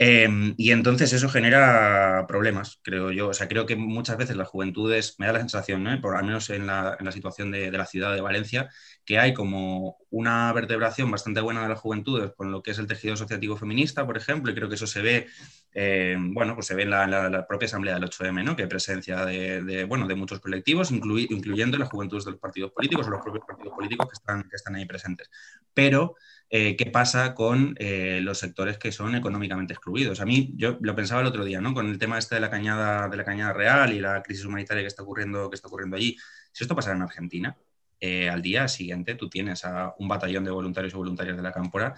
Em, 0.00 0.54
y 0.56 0.70
entonces 0.70 1.12
eso 1.12 1.28
genera 1.28 2.24
problemas, 2.28 2.78
creo 2.84 3.10
yo. 3.10 3.28
O 3.30 3.34
sea, 3.34 3.48
creo 3.48 3.66
que 3.66 3.74
muchas 3.74 4.16
veces 4.16 4.36
las 4.36 4.46
juventudes, 4.48 5.16
me 5.18 5.26
da 5.26 5.32
la 5.32 5.40
sensación, 5.40 6.00
por 6.00 6.16
al 6.16 6.24
menos 6.24 6.50
en 6.50 6.68
la, 6.68 6.96
situación 7.10 7.50
de, 7.50 7.72
la 7.72 7.84
ciudad 7.84 8.14
de 8.14 8.20
Valencia, 8.20 8.70
que 9.04 9.18
hay 9.18 9.34
como 9.34 9.96
una 10.10 10.52
vertebración 10.52 11.10
bastante 11.10 11.40
buena 11.40 11.62
de 11.62 11.70
las 11.70 11.80
juventudes 11.80 12.32
con 12.36 12.52
lo 12.52 12.62
que 12.62 12.70
es 12.70 12.78
el 12.78 12.86
tejido 12.86 13.14
asociativo 13.14 13.56
feminista, 13.56 14.06
por 14.06 14.16
ejemplo, 14.16 14.52
y 14.52 14.54
creo 14.54 14.68
que 14.68 14.76
eso 14.76 14.86
se 14.86 15.02
ve, 15.02 15.26
em, 15.72 16.32
bueno, 16.32 16.54
pues 16.54 16.66
se 16.66 16.76
ve 16.76 16.82
en 16.84 16.90
la, 16.90 17.46
propia 17.48 17.66
asamblea 17.66 17.94
del 17.94 18.04
8M, 18.04 18.44
¿no? 18.44 18.54
Que 18.54 18.68
presencia 18.68 19.24
de, 19.24 19.84
bueno, 19.84 20.06
de 20.06 20.14
muchos 20.14 20.38
colectivos, 20.38 20.92
incluyendo 20.92 21.76
las 21.76 21.88
juventudes 21.88 22.24
de 22.24 22.32
los 22.32 22.40
partidos 22.40 22.70
políticos 22.70 23.08
o 23.08 23.10
los 23.10 23.22
propios 23.22 23.44
partidos 23.44 23.74
políticos 23.74 24.06
que 24.06 24.14
están, 24.14 24.48
que 24.48 24.56
están 24.56 24.76
ahí 24.76 24.86
presentes. 24.86 25.28
Pero 25.74 26.14
eh, 26.50 26.76
qué 26.76 26.86
pasa 26.86 27.34
con 27.34 27.74
eh, 27.78 28.20
los 28.22 28.38
sectores 28.38 28.78
que 28.78 28.90
son 28.90 29.14
económicamente 29.14 29.74
excluidos. 29.74 30.20
A 30.20 30.24
mí, 30.24 30.54
yo 30.56 30.78
lo 30.80 30.94
pensaba 30.94 31.20
el 31.20 31.26
otro 31.26 31.44
día, 31.44 31.60
¿no? 31.60 31.74
Con 31.74 31.88
el 31.88 31.98
tema 31.98 32.18
este 32.18 32.36
de 32.36 32.40
la 32.40 32.48
cañada, 32.48 33.08
de 33.08 33.16
la 33.18 33.24
cañada 33.24 33.52
real 33.52 33.92
y 33.92 34.00
la 34.00 34.22
crisis 34.22 34.46
humanitaria 34.46 34.82
que 34.82 34.88
está 34.88 35.02
ocurriendo, 35.02 35.50
que 35.50 35.56
está 35.56 35.68
ocurriendo 35.68 35.96
allí. 35.96 36.16
Si 36.52 36.64
esto 36.64 36.74
pasara 36.74 36.96
en 36.96 37.02
Argentina, 37.02 37.54
eh, 38.00 38.30
al 38.30 38.40
día 38.40 38.66
siguiente 38.68 39.14
tú 39.14 39.28
tienes 39.28 39.64
a 39.64 39.94
un 39.98 40.08
batallón 40.08 40.44
de 40.44 40.50
voluntarios 40.50 40.94
y 40.94 40.96
voluntarias 40.96 41.36
de 41.36 41.42
la 41.42 41.52
Cámpora, 41.52 41.94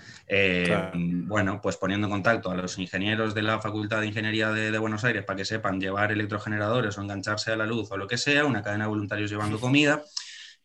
bueno, 0.94 1.60
pues 1.60 1.76
poniendo 1.76 2.08
en 2.08 2.10
contacto 2.10 2.50
a 2.50 2.56
los 2.56 2.76
ingenieros 2.78 3.34
de 3.34 3.42
la 3.42 3.60
Facultad 3.60 4.00
de 4.00 4.06
Ingeniería 4.08 4.50
de, 4.50 4.72
de, 4.72 4.78
Buenos 4.78 5.04
Aires 5.04 5.24
para 5.24 5.36
que 5.36 5.44
sepan 5.44 5.80
llevar 5.80 6.10
electrogeneradores 6.10 6.98
o 6.98 7.02
engancharse 7.02 7.52
a 7.52 7.56
la 7.56 7.66
luz 7.66 7.92
o 7.92 7.96
lo 7.96 8.08
que 8.08 8.16
sea, 8.16 8.46
una 8.46 8.62
cadena 8.62 8.84
de 8.84 8.90
voluntarios 8.90 9.30
llevando 9.30 9.60
comida. 9.60 10.02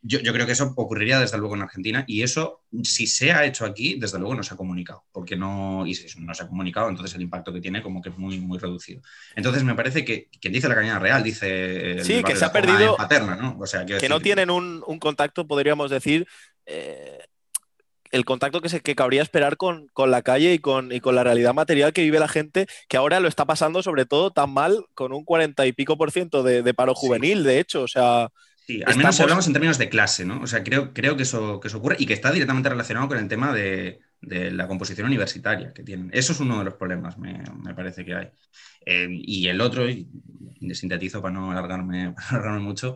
Yo, 0.07 0.19
creo 0.33 0.45
que 0.45 0.51
eso 0.51 0.71
ocurriría 0.75 1.19
desde 1.19 1.39
luego 1.39 1.55
en 1.55 1.63
Argentina 1.63 2.03
y 2.05 2.21
eso, 2.21 2.61
si 2.83 3.07
se 3.07 3.31
ha 3.31 3.43
hecho 3.43 3.65
aquí, 3.65 3.95
desde 3.99 4.19
luego 4.19 4.35
no 4.35 4.43
se 4.43 4.53
ha 4.53 4.57
comunicado, 4.57 5.03
porque 5.11 5.35
no, 5.35 5.87
y 5.87 5.95
si 5.95 6.19
no 6.19 6.31
se 6.35 6.43
ha 6.43 6.47
comunicado, 6.47 6.89
entonces 6.89 7.15
el 7.15 7.23
impacto 7.23 7.51
que 7.51 7.59
tiene 7.59 7.81
como 7.81 8.03
que 8.03 8.09
es 8.09 8.17
muy, 8.17 8.39
muy 8.39 8.59
reducido. 8.59 9.01
Entonces 9.35 9.63
me 9.63 9.73
parece 9.73 10.05
que 10.05 10.29
quien 10.39 10.53
dice 10.53 10.69
la 10.69 10.75
cañada 10.75 10.99
real 10.99 11.23
dice... 11.23 12.03
Sí, 12.03 12.21
que 12.23 12.35
se 12.35 12.45
ha 12.45 12.51
perdido... 12.51 12.95
Paterna, 12.95 13.35
¿no? 13.35 13.57
O 13.59 13.65
sea, 13.65 13.83
que 13.83 14.07
no 14.07 14.19
tienen 14.19 14.51
un, 14.51 14.81
contacto, 14.99 15.47
podríamos 15.47 15.89
decir... 15.89 16.27
Eh, 16.67 17.17
el 18.11 18.23
contacto 18.23 18.61
que, 18.61 18.69
se, 18.69 18.81
que 18.81 18.95
cabría 18.95 19.23
esperar 19.23 19.57
con, 19.57 19.89
la 19.97 20.21
calle 20.21 20.53
y 20.53 20.59
con, 20.59 20.91
y 20.91 21.01
con 21.01 21.15
la 21.15 21.23
realidad 21.23 21.53
material 21.53 21.93
que 21.93 22.03
vive 22.03 22.19
la 22.19 22.27
gente, 22.27 22.67
que 22.87 22.97
ahora 22.97 23.19
lo 23.19 23.27
está 23.27 23.45
pasando 23.45 23.81
sobre 23.81 24.05
todo 24.05 24.31
tan 24.31 24.51
mal 24.51 24.85
con 24.93 25.11
un 25.11 25.25
40 25.25 25.65
y 25.65 25.73
pico 25.73 25.97
por 25.97 26.11
ciento 26.11 26.43
de, 26.43 26.73
paro 26.75 26.93
juvenil, 26.93 27.43
de 27.43 27.59
hecho, 27.59 27.81
o 27.81 27.87
sea... 27.87 28.29
Sí, 28.65 28.81
al 28.83 28.97
menos 28.97 29.15
si 29.15 29.21
hablamos 29.21 29.45
en 29.45 29.53
términos 29.53 29.77
de 29.77 29.89
clase, 29.89 30.25
¿no? 30.25 30.41
O 30.41 30.47
sea, 30.47 30.63
creo, 30.63 30.91
creo 30.91 31.15
que, 31.15 31.23
eso, 31.23 31.59
que 31.59 31.67
eso 31.67 31.77
ocurre 31.77 31.97
y 31.99 32.07
que 32.07 32.13
está 32.13 32.31
directamente 32.31 32.67
relacionado 32.67 33.07
con 33.07 33.19
el 33.19 33.27
tema 33.27 33.53
de, 33.53 33.99
la 34.21 34.67
composición 34.67 35.05
universitaria 35.05 35.71
que 35.71 35.83
tienen. 35.83 36.09
Eso 36.11 36.33
es 36.33 36.39
uno 36.39 36.57
de 36.57 36.65
los 36.65 36.73
problemas, 36.73 37.15
me, 37.19 37.43
parece 37.75 38.03
que 38.03 38.15
hay. 38.15 38.29
Eh, 38.83 39.07
y 39.11 39.47
el 39.47 39.61
otro, 39.61 39.87
y 39.87 40.07
sintetizo 40.73 41.21
para 41.21 41.33
no 41.35 41.51
alargarme, 41.51 42.15
alargarme 42.29 42.59
mucho, 42.59 42.95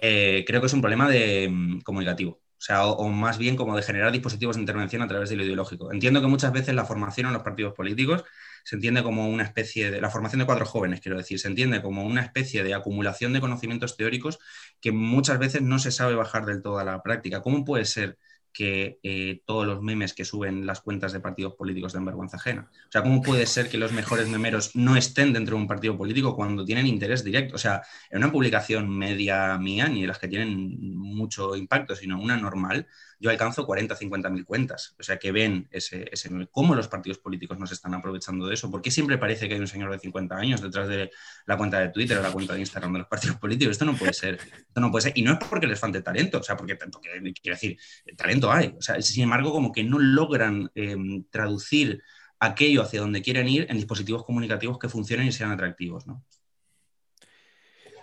eh, 0.00 0.44
creo 0.46 0.60
que 0.60 0.68
es 0.68 0.72
un 0.72 0.80
problema 0.80 1.08
de, 1.08 1.48
mm, 1.50 1.80
comunicativo. 1.80 2.32
O 2.32 2.62
sea, 2.62 2.86
o, 2.86 3.08
más 3.08 3.38
bien 3.38 3.56
como 3.56 3.74
de 3.74 3.82
generar 3.82 4.12
dispositivos 4.12 4.56
de 4.56 4.62
intervención 4.62 5.02
a 5.02 5.08
través 5.08 5.30
de 5.30 5.36
lo 5.36 5.44
ideológico. 5.44 5.92
Entiendo 5.92 6.20
que 6.20 6.26
muchas 6.28 6.52
veces 6.52 6.74
la 6.74 6.84
formación 6.84 7.26
en 7.26 7.32
los 7.32 7.42
partidos 7.42 7.74
políticos 7.74 8.22
se 8.64 8.76
entiende 8.76 9.02
como 9.02 9.28
una 9.28 9.44
especie 9.44 9.90
de, 9.90 10.00
la 10.00 10.10
formación 10.10 10.40
de 10.40 10.46
cuatro 10.46 10.66
jóvenes, 10.66 11.00
quiero 11.00 11.18
decir, 11.18 11.38
se 11.38 11.48
entiende 11.48 11.82
como 11.82 12.04
una 12.04 12.22
especie 12.22 12.62
de 12.62 12.74
acumulación 12.74 13.32
de 13.32 13.40
conocimientos 13.40 13.96
teóricos 13.96 14.38
que 14.80 14.92
muchas 14.92 15.38
veces 15.38 15.62
no 15.62 15.78
se 15.78 15.92
sabe 15.92 16.14
bajar 16.14 16.46
del 16.46 16.62
todo 16.62 16.78
a 16.78 16.84
la 16.84 17.02
práctica. 17.02 17.42
¿Cómo 17.42 17.64
puede 17.64 17.84
ser 17.84 18.18
que 18.52 18.98
eh, 19.02 19.42
todos 19.44 19.66
los 19.66 19.82
memes 19.82 20.12
que 20.12 20.24
suben 20.24 20.66
las 20.66 20.80
cuentas 20.80 21.12
de 21.12 21.20
partidos 21.20 21.54
políticos 21.54 21.92
den 21.92 22.04
vergüenza 22.04 22.36
ajena. 22.36 22.70
O 22.88 22.92
sea, 22.92 23.02
¿cómo 23.02 23.22
puede 23.22 23.46
ser 23.46 23.68
que 23.68 23.78
los 23.78 23.92
mejores 23.92 24.28
memeros 24.28 24.74
no 24.74 24.96
estén 24.96 25.32
dentro 25.32 25.56
de 25.56 25.62
un 25.62 25.68
partido 25.68 25.96
político 25.96 26.34
cuando 26.34 26.64
tienen 26.64 26.86
interés 26.86 27.22
directo? 27.22 27.54
O 27.54 27.58
sea, 27.58 27.82
en 28.10 28.18
una 28.18 28.32
publicación 28.32 28.88
media 28.88 29.56
mía, 29.58 29.88
ni 29.88 30.02
de 30.02 30.08
las 30.08 30.18
que 30.18 30.28
tienen 30.28 30.96
mucho 30.96 31.54
impacto, 31.56 31.94
sino 31.94 32.20
una 32.20 32.36
normal, 32.36 32.86
yo 33.20 33.28
alcanzo 33.28 33.66
40, 33.66 33.94
50 33.94 34.30
mil 34.30 34.46
cuentas. 34.46 34.96
O 34.98 35.02
sea, 35.02 35.18
que 35.18 35.30
ven 35.30 35.68
ese, 35.70 36.08
ese, 36.10 36.30
cómo 36.50 36.74
los 36.74 36.88
partidos 36.88 37.18
políticos 37.18 37.58
nos 37.58 37.70
están 37.70 37.92
aprovechando 37.92 38.46
de 38.46 38.54
eso. 38.54 38.70
¿Por 38.70 38.80
qué 38.80 38.90
siempre 38.90 39.18
parece 39.18 39.46
que 39.46 39.54
hay 39.54 39.60
un 39.60 39.68
señor 39.68 39.92
de 39.92 39.98
50 39.98 40.34
años 40.34 40.62
detrás 40.62 40.88
de 40.88 41.10
la 41.46 41.58
cuenta 41.58 41.78
de 41.78 41.90
Twitter 41.90 42.16
o 42.16 42.22
la 42.22 42.32
cuenta 42.32 42.54
de 42.54 42.60
Instagram 42.60 42.94
de 42.94 42.98
los 43.00 43.08
partidos 43.08 43.36
políticos? 43.36 43.72
Esto 43.72 43.84
no 43.84 43.94
puede 43.94 44.14
ser. 44.14 44.38
No 44.74 44.90
puede. 44.90 45.12
Y 45.14 45.22
no 45.22 45.32
es 45.34 45.38
porque 45.38 45.66
les 45.66 45.78
falte 45.78 46.00
talento, 46.00 46.38
o 46.38 46.42
sea, 46.42 46.56
porque, 46.56 46.76
porque 46.76 47.32
quiero 47.34 47.56
decir, 47.56 47.78
talento 48.16 48.50
hay. 48.50 48.74
O 48.78 48.80
sea, 48.80 49.00
sin 49.02 49.24
embargo, 49.24 49.52
como 49.52 49.70
que 49.70 49.84
no 49.84 49.98
logran 49.98 50.70
em, 50.74 51.24
traducir 51.30 52.02
aquello 52.38 52.82
hacia 52.82 53.00
donde 53.00 53.20
quieren 53.20 53.46
ir 53.48 53.66
en 53.68 53.76
dispositivos 53.76 54.24
comunicativos 54.24 54.78
que 54.78 54.88
funcionen 54.88 55.26
y 55.26 55.32
sean 55.32 55.50
atractivos, 55.50 56.06
¿no? 56.06 56.24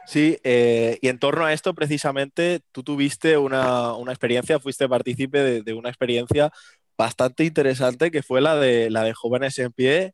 Sí, 0.08 0.38
eh, 0.46 0.98
y 1.02 1.10
en 1.10 1.20
torno 1.20 1.46
a 1.46 1.52
esto, 1.52 1.76
precisamente, 1.76 2.62
tú 2.72 2.82
tuviste 2.82 3.38
una, 3.38 3.94
experiencia, 4.08 4.58
fuiste 4.58 4.88
partícipe 4.88 5.62
de, 5.62 5.74
una 5.74 5.90
experiencia 5.90 6.50
bastante 6.98 7.44
interesante 7.44 8.10
que 8.10 8.24
fue 8.24 8.40
la 8.40 8.56
de, 8.56 8.90
la 8.90 9.04
de 9.04 9.14
Jóvenes 9.14 9.60
en 9.60 9.74
Pie, 9.74 10.14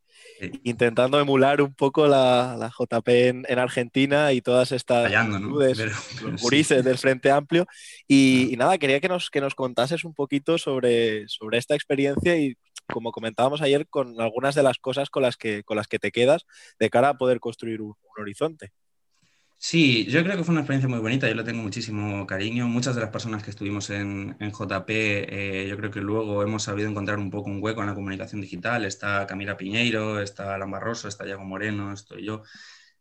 intentando 0.63 1.19
emular 1.19 1.61
un 1.61 1.75
poco 1.75 2.07
la, 2.07 2.71
JP 2.75 3.07
en, 3.07 3.59
Argentina 3.59 4.33
y 4.33 4.41
todas 4.41 4.71
estas 4.71 5.13
actitudes, 5.13 5.77
del 6.83 6.97
Frente 6.97 7.29
Amplio. 7.29 7.67
Y, 8.07 8.55
nada, 8.57 8.79
quería 8.79 8.99
que 8.99 9.09
nos, 9.09 9.29
que 9.29 9.41
nos 9.41 9.53
contases 9.53 10.05
un 10.05 10.15
poquito 10.15 10.57
sobre, 10.57 11.27
sobre 11.27 11.59
esta 11.59 11.75
experiencia 11.75 12.35
y 12.35 12.57
como 12.87 13.11
comentábamos 13.11 13.61
ayer, 13.61 13.87
con 13.87 14.19
algunas 14.19 14.55
de 14.55 14.63
las 14.63 14.79
cosas 14.79 15.11
con 15.11 15.21
las 15.21 15.37
que, 15.37 15.63
con 15.63 15.77
las 15.77 15.87
que 15.87 15.99
te 15.99 16.11
quedas 16.11 16.45
de 16.79 16.89
cara 16.89 17.09
a 17.09 17.17
poder 17.17 17.39
construir 17.39 17.81
un 17.81 17.95
horizonte. 18.17 18.73
Sí, 19.65 20.05
yo 20.09 20.21
creo 20.23 20.35
que 20.35 20.43
fue 20.43 20.51
una 20.51 20.59
experiencia 20.61 20.89
muy 20.89 20.99
bonita, 20.99 21.27
yo 21.27 21.35
le 21.35 21.43
tengo 21.45 21.63
muchísimo 21.63 22.27
cariño. 22.27 22.67
Muchas 22.67 22.95
de 22.95 23.01
las 23.01 23.09
personas 23.11 23.43
que 23.43 23.49
estuvimos 23.49 23.89
en, 23.89 24.35
JP, 24.51 24.89
eh, 25.63 25.67
yo 25.69 25.77
creo 25.77 25.89
que 25.89 26.01
luego 26.01 26.43
hemos 26.43 26.63
sabido 26.63 26.89
encontrar 26.89 27.17
un 27.17 27.31
poco 27.31 27.49
un 27.49 27.63
hueco 27.63 27.79
en 27.81 27.87
la 27.87 27.95
comunicación 27.95 28.41
digital. 28.41 28.83
Está 28.83 29.25
Camila 29.25 29.55
Piñeiro, 29.55 30.19
está 30.21 30.53
Alan 30.53 30.69
Barroso, 30.69 31.07
está 31.07 31.23
Diego 31.23 31.45
Moreno, 31.45 31.93
estoy 31.93 32.25
yo. 32.25 32.43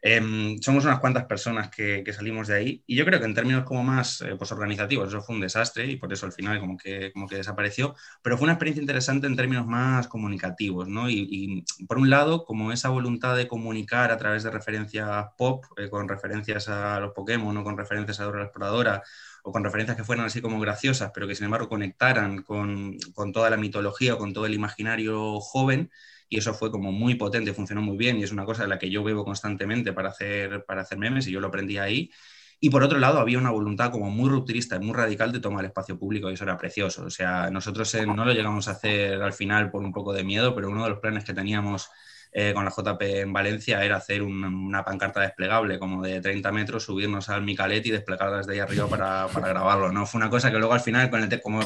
Em, 0.05 0.59
somos 0.61 0.85
unas 0.85 0.99
cuantas 0.99 1.27
personas 1.27 1.71
que, 1.71 2.05
salimos 2.13 2.49
de 2.49 2.57
ahí 2.57 2.83
y 2.89 2.97
yo 2.97 3.05
creo 3.05 3.21
que 3.21 3.25
en 3.25 3.35
términos 3.35 3.63
como 3.63 3.85
más 3.85 4.21
eh, 4.23 4.35
pues 4.37 4.51
organizativos 4.51 5.09
eso 5.09 5.23
fue 5.23 5.37
un 5.37 5.41
desastre 5.41 5.87
y 5.87 5.97
por 5.97 6.13
eso 6.13 6.27
al 6.27 6.33
final 6.33 6.59
como 6.59 6.77
que, 6.77 7.13
como 7.13 7.29
que 7.29 7.37
desapareció, 7.37 7.95
pero 8.21 8.37
fue 8.37 8.47
una 8.47 8.55
experiencia 8.55 8.81
interesante 8.81 9.29
en 9.29 9.37
términos 9.37 9.65
más 9.65 10.09
comunicativos, 10.09 10.89
¿no? 10.89 11.09
Y, 11.09 11.65
por 11.87 11.99
un 11.99 12.11
lado, 12.11 12.45
como 12.45 12.73
esa 12.73 12.89
voluntad 12.89 13.37
de 13.37 13.47
comunicar 13.47 14.11
a 14.11 14.17
través 14.17 14.43
de 14.43 14.51
referencias 14.51 15.27
pop, 15.39 15.65
eh, 15.77 15.89
con 15.89 16.09
referencias 16.09 16.69
a 16.69 16.99
los 16.99 17.13
Pokémon 17.13 17.57
o 17.57 17.63
con 17.63 17.79
referencias 17.79 18.19
a 18.19 18.25
Dora 18.25 18.39
la 18.41 18.45
Exploradora 18.47 19.03
o 19.45 19.53
con 19.53 19.63
referencias 19.63 19.97
que 19.97 20.05
fueran 20.05 20.27
así 20.27 20.41
como 20.41 20.59
graciosas, 20.59 21.13
pero 21.15 21.29
que 21.29 21.37
sin 21.37 21.45
embargo 21.45 21.69
conectaran 21.69 22.43
con, 22.43 22.97
con 23.15 23.33
toda 23.33 23.51
la 23.51 23.57
mitología 23.57 24.15
o 24.15 24.19
con 24.19 24.33
todo 24.33 24.47
el 24.47 24.55
imaginario 24.55 25.39
joven, 25.41 25.91
y 26.33 26.39
eso 26.39 26.55
fue 26.55 26.71
como 26.71 26.93
muy 26.93 27.17
potente, 27.17 27.53
funcionó 27.53 27.83
muy 27.83 27.99
bien 27.99 28.19
y 28.19 28.23
es 28.23 28.33
una 28.33 28.47
cosa 28.47 28.63
de 28.63 28.69
la 28.71 28.79
que 28.79 28.89
yo 28.89 29.05
bebo 29.05 29.23
constantemente 29.23 29.93
para 29.93 30.09
hacer, 30.09 30.65
para 30.65 30.81
hacer 30.81 30.97
memes 30.97 31.27
y 31.27 31.31
yo 31.31 31.41
lo 31.41 31.49
aprendí 31.49 31.77
ahí. 31.77 32.11
Y 32.59 32.71
por 32.71 32.83
otro 32.83 32.99
lado, 32.99 33.19
había 33.19 33.37
una 33.37 33.51
voluntad 33.51 33.91
como 33.91 34.09
muy 34.11 34.31
rupturista 34.31 34.77
y 34.77 34.79
muy 34.79 34.95
radical 34.95 35.31
de 35.31 35.41
tomar 35.41 35.63
espacio 35.67 35.99
público 35.99 36.31
y 36.31 36.35
eso 36.35 36.45
era 36.45 36.57
precioso. 36.57 37.05
O 37.05 37.11
sea, 37.11 37.51
nosotros 37.51 37.95
no 38.07 38.25
lo 38.25 38.33
llegamos 38.33 38.67
a 38.69 38.71
hacer 38.71 39.21
al 39.21 39.35
final 39.35 39.71
por 39.71 39.83
un 39.83 39.93
poco 39.93 40.15
de 40.15 40.25
miedo, 40.25 40.55
pero 40.55 40.71
uno 40.71 40.85
de 40.85 40.89
los 40.89 41.01
planes 41.01 41.23
que 41.23 41.35
teníamos 41.35 41.91
eh, 42.33 42.55
con 42.55 42.65
la 42.65 42.71
JP 42.71 43.03
en 43.03 43.33
Valencia 43.35 43.85
era 43.85 43.97
hacer 43.97 44.23
una, 44.23 44.83
pancarta 44.87 45.21
desplegable 45.21 45.79
como 45.79 46.03
de 46.03 46.19
30 46.23 46.51
metros, 46.51 46.85
subirnos 46.85 47.29
al 47.29 47.43
Micalet 47.43 47.85
y 47.85 47.91
desplegarla 47.91 48.39
desde 48.39 48.55
ahí 48.55 48.61
arriba 48.61 48.89
para, 48.89 49.27
para, 49.29 49.49
grabarlo. 49.49 49.93
¿no? 49.93 50.07
Fue 50.07 50.19
una 50.19 50.31
cosa 50.31 50.51
que 50.51 50.57
luego 50.57 50.73
al 50.73 50.81
final, 50.81 51.11
con 51.11 51.23
el 51.23 51.43
como 51.43 51.61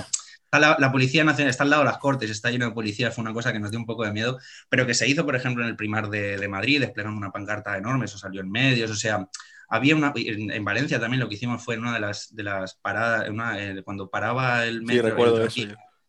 la, 0.59 0.93
Policía 0.93 1.25
Nacional, 1.25 1.51
está 1.51 1.65
al 1.65 1.71
lado 1.71 1.83
de 1.83 1.91
las 1.91 1.99
Cortes, 1.99 2.31
está 2.31 2.51
lleno 2.51 2.67
de 2.67 2.73
policías, 2.73 3.15
fue 3.15 3.23
una 3.23 3.33
cosa 3.33 3.53
que 3.53 3.61
nos 3.61 3.71
dio 3.71 3.81
un 3.81 3.87
poco 3.87 4.05
de 4.05 4.13
miedo, 4.13 4.39
pero 4.69 4.87
que 4.87 4.95
se 4.95 5.09
hizo, 5.09 5.25
por 5.25 5.37
ejemplo, 5.37 5.63
en 5.65 5.71
el 5.71 5.77
primar 5.77 6.09
de, 6.09 6.49
Madrid, 6.49 6.81
desplegando 6.81 7.19
una 7.19 7.33
pancarta 7.33 7.77
enorme, 7.77 8.05
eso 8.05 8.19
salió 8.19 8.41
en 8.41 8.51
medios, 8.51 8.91
o 8.91 8.97
sea, 8.97 9.29
había 9.69 9.97
una, 9.97 10.13
en, 10.15 10.65
Valencia 10.65 11.01
también 11.01 11.21
lo 11.21 11.29
que 11.29 11.35
hicimos 11.35 11.65
fue 11.65 11.75
en 11.75 11.81
una 11.81 11.95
de 11.95 12.01
las, 12.01 12.35
de 12.35 12.43
las 12.43 12.75
paradas, 12.75 13.29
eh, 13.59 13.83
cuando 13.85 14.09
paraba 14.09 14.65
el 14.65 14.83
metro, 14.83 15.17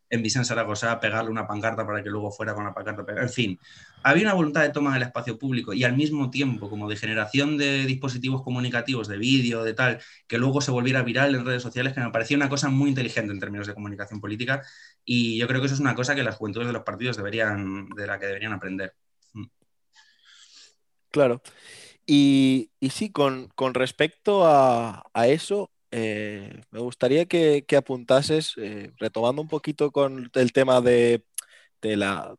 en 0.09 0.21
Vicente 0.21 0.47
Zaragoza 0.47 0.99
pegarle 0.99 1.29
una 1.29 1.47
pancarta 1.47 1.85
para 1.85 2.01
que 2.01 2.09
luego 2.09 2.31
fuera 2.31 2.53
con 2.53 2.63
la 2.63 2.73
pancarta. 2.73 3.03
En 3.21 3.29
fin, 3.29 3.59
había 4.03 4.23
una 4.23 4.33
voluntad 4.33 4.61
de 4.61 4.69
toma 4.69 4.93
del 4.93 5.03
espacio 5.03 5.37
público 5.37 5.73
y 5.73 5.83
al 5.83 5.95
mismo 5.95 6.29
tiempo 6.29 6.69
como 6.69 6.87
de 6.87 6.95
generación 6.95 7.57
de 7.57 7.85
dispositivos 7.85 8.41
comunicativos, 8.43 9.07
de 9.07 9.17
vídeo, 9.17 9.63
de 9.63 9.73
tal, 9.73 9.99
que 10.27 10.37
luego 10.37 10.61
se 10.61 10.71
volviera 10.71 11.03
viral 11.03 11.35
en 11.35 11.45
redes 11.45 11.63
sociales, 11.63 11.93
que 11.93 11.99
me 11.99 12.11
parecía 12.11 12.37
una 12.37 12.49
cosa 12.49 12.69
muy 12.69 12.89
inteligente 12.89 13.33
en 13.33 13.39
términos 13.39 13.67
de 13.67 13.73
comunicación 13.73 14.21
política 14.21 14.63
y 15.03 15.37
yo 15.37 15.47
creo 15.47 15.59
que 15.61 15.67
eso 15.67 15.75
es 15.75 15.81
una 15.81 15.95
cosa 15.95 16.15
que 16.15 16.23
las 16.23 16.35
juventudes 16.35 16.67
de 16.67 16.73
los 16.73 16.83
partidos 16.83 17.17
deberían, 17.17 17.89
de 17.89 18.07
la 18.07 18.19
que 18.19 18.27
deberían 18.27 18.53
aprender. 18.53 18.93
Mm. 19.33 19.45
Claro. 21.11 21.41
Y, 22.05 22.71
sí, 22.89 23.11
con, 23.11 23.49
respecto 23.73 24.45
a, 24.45 25.03
a 25.13 25.27
eso, 25.27 25.69
eh, 25.91 26.62
me 26.72 26.79
gustaría 26.79 27.25
que, 27.25 27.65
apuntases, 27.77 28.53
eh, 28.58 28.91
retomando 28.98 29.41
un 29.41 29.48
poquito 29.48 29.91
con 29.91 30.29
el 30.34 30.51
tema 30.53 30.82
de, 30.82 31.24
la, 31.82 32.36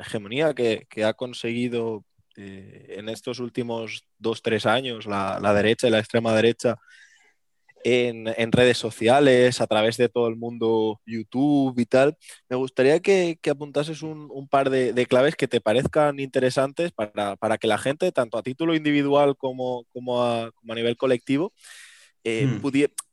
hegemonía 0.00 0.54
que, 0.54 0.86
ha 1.04 1.14
conseguido 1.14 2.04
eh, 2.36 2.96
en 2.98 3.08
estos 3.08 3.38
últimos 3.40 4.04
dos, 4.18 4.42
tres 4.42 4.66
años 4.66 5.06
la, 5.06 5.38
derecha 5.54 5.88
y 5.88 5.90
la 5.90 6.00
extrema 6.00 6.34
derecha 6.34 6.76
en, 7.84 8.52
redes 8.52 8.78
sociales, 8.78 9.60
a 9.60 9.66
través 9.66 9.96
de 9.96 10.08
todo 10.08 10.28
el 10.28 10.36
mundo 10.36 11.00
YouTube 11.06 11.78
y 11.78 11.86
tal. 11.86 12.16
Me 12.48 12.56
gustaría 12.56 13.00
que, 13.00 13.38
apuntases 13.50 14.02
un, 14.02 14.48
par 14.48 14.70
de, 14.70 15.06
claves 15.06 15.36
que 15.36 15.48
te 15.48 15.60
parezcan 15.60 16.20
interesantes 16.20 16.92
para, 16.92 17.58
que 17.58 17.66
la 17.68 17.78
gente, 17.78 18.12
tanto 18.12 18.38
a 18.38 18.42
título 18.42 18.74
individual 18.74 19.36
como, 19.36 19.86
a 20.68 20.74
nivel 20.74 20.96
colectivo, 20.96 21.52
eh, 22.24 22.46
hmm. 22.46 22.60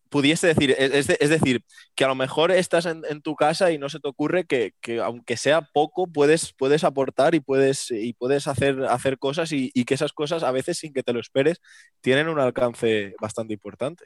pudiese 0.10 0.48
decir, 0.48 0.76
es, 0.78 1.08
decir, 1.08 1.64
que 1.96 2.04
a 2.04 2.08
lo 2.08 2.16
mejor 2.16 2.52
estás 2.52 2.86
en, 2.86 3.22
tu 3.22 3.36
casa 3.36 3.72
y 3.72 3.78
no 3.78 3.90
se 3.90 4.00
te 4.00 4.08
ocurre 4.08 4.46
que, 4.46 4.74
aunque 5.04 5.38
sea 5.38 5.62
poco, 5.62 6.08
puedes, 6.08 6.54
puedes 6.54 6.84
aportar 6.84 7.36
y 7.36 7.40
puedes, 7.40 7.92
y 7.92 8.14
puedes 8.14 8.48
hacer, 8.48 8.84
hacer 8.86 9.18
cosas 9.18 9.52
y, 9.52 9.72
que 9.86 9.94
esas 9.94 10.14
cosas 10.14 10.44
a 10.44 10.52
veces 10.52 10.78
sin 10.78 10.94
que 10.94 11.04
te 11.04 11.14
lo 11.14 11.20
esperes 11.20 11.62
tienen 12.02 12.28
un 12.28 12.40
alcance 12.40 13.16
bastante 13.20 13.54
importante. 13.54 14.06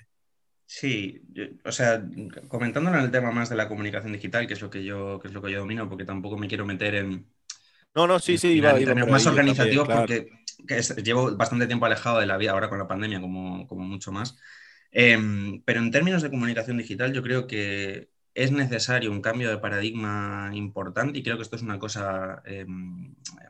Sí, 0.65 1.21
o 1.65 1.71
sea, 1.71 2.01
comentándolo 2.47 2.97
en 2.97 3.03
el 3.03 3.11
tema 3.11 3.29
más 3.31 3.49
de 3.49 3.57
la 3.57 3.67
comunicación 3.67 4.13
digital, 4.13 4.47
que 4.47 4.53
es 4.53 4.61
lo 4.61 4.69
que 4.69 4.85
yo, 4.85 5.19
que 5.19 5.27
es 5.27 5.33
lo 5.33 5.41
que 5.41 5.51
yo 5.51 5.59
domino, 5.59 5.89
porque 5.89 6.05
tampoco 6.05 6.37
me 6.37 6.47
quiero 6.47 6.65
meter 6.65 6.95
en... 6.95 7.25
No, 7.93 8.07
no, 8.07 8.19
sí, 8.19 8.37
sí, 8.37 8.61
más 8.61 9.27
organizativos 9.27 9.85
porque 9.85 10.29
llevo 11.03 11.35
bastante 11.35 11.67
tiempo 11.67 11.85
alejado 11.85 12.19
de 12.19 12.25
la 12.25 12.37
vida 12.37 12.51
ahora 12.51 12.69
con 12.69 12.77
la 12.77 12.87
pandemia, 12.87 13.19
como, 13.19 13.67
como 13.67 13.83
mucho 13.83 14.13
más. 14.13 14.37
Em, 14.91 15.61
pero 15.63 15.79
en 15.79 15.91
términos 15.91 16.21
de 16.21 16.29
comunicación 16.29 16.77
digital, 16.77 17.13
yo 17.13 17.23
creo 17.23 17.47
que 17.47 18.09
es 18.33 18.51
necesario 18.51 19.11
un 19.11 19.21
cambio 19.21 19.49
de 19.49 19.57
paradigma 19.57 20.51
importante 20.53 21.19
y 21.19 21.23
creo 21.23 21.35
que 21.37 21.43
esto 21.43 21.55
es 21.57 21.61
una 21.63 21.79
cosa 21.79 22.41
eh, 22.45 22.65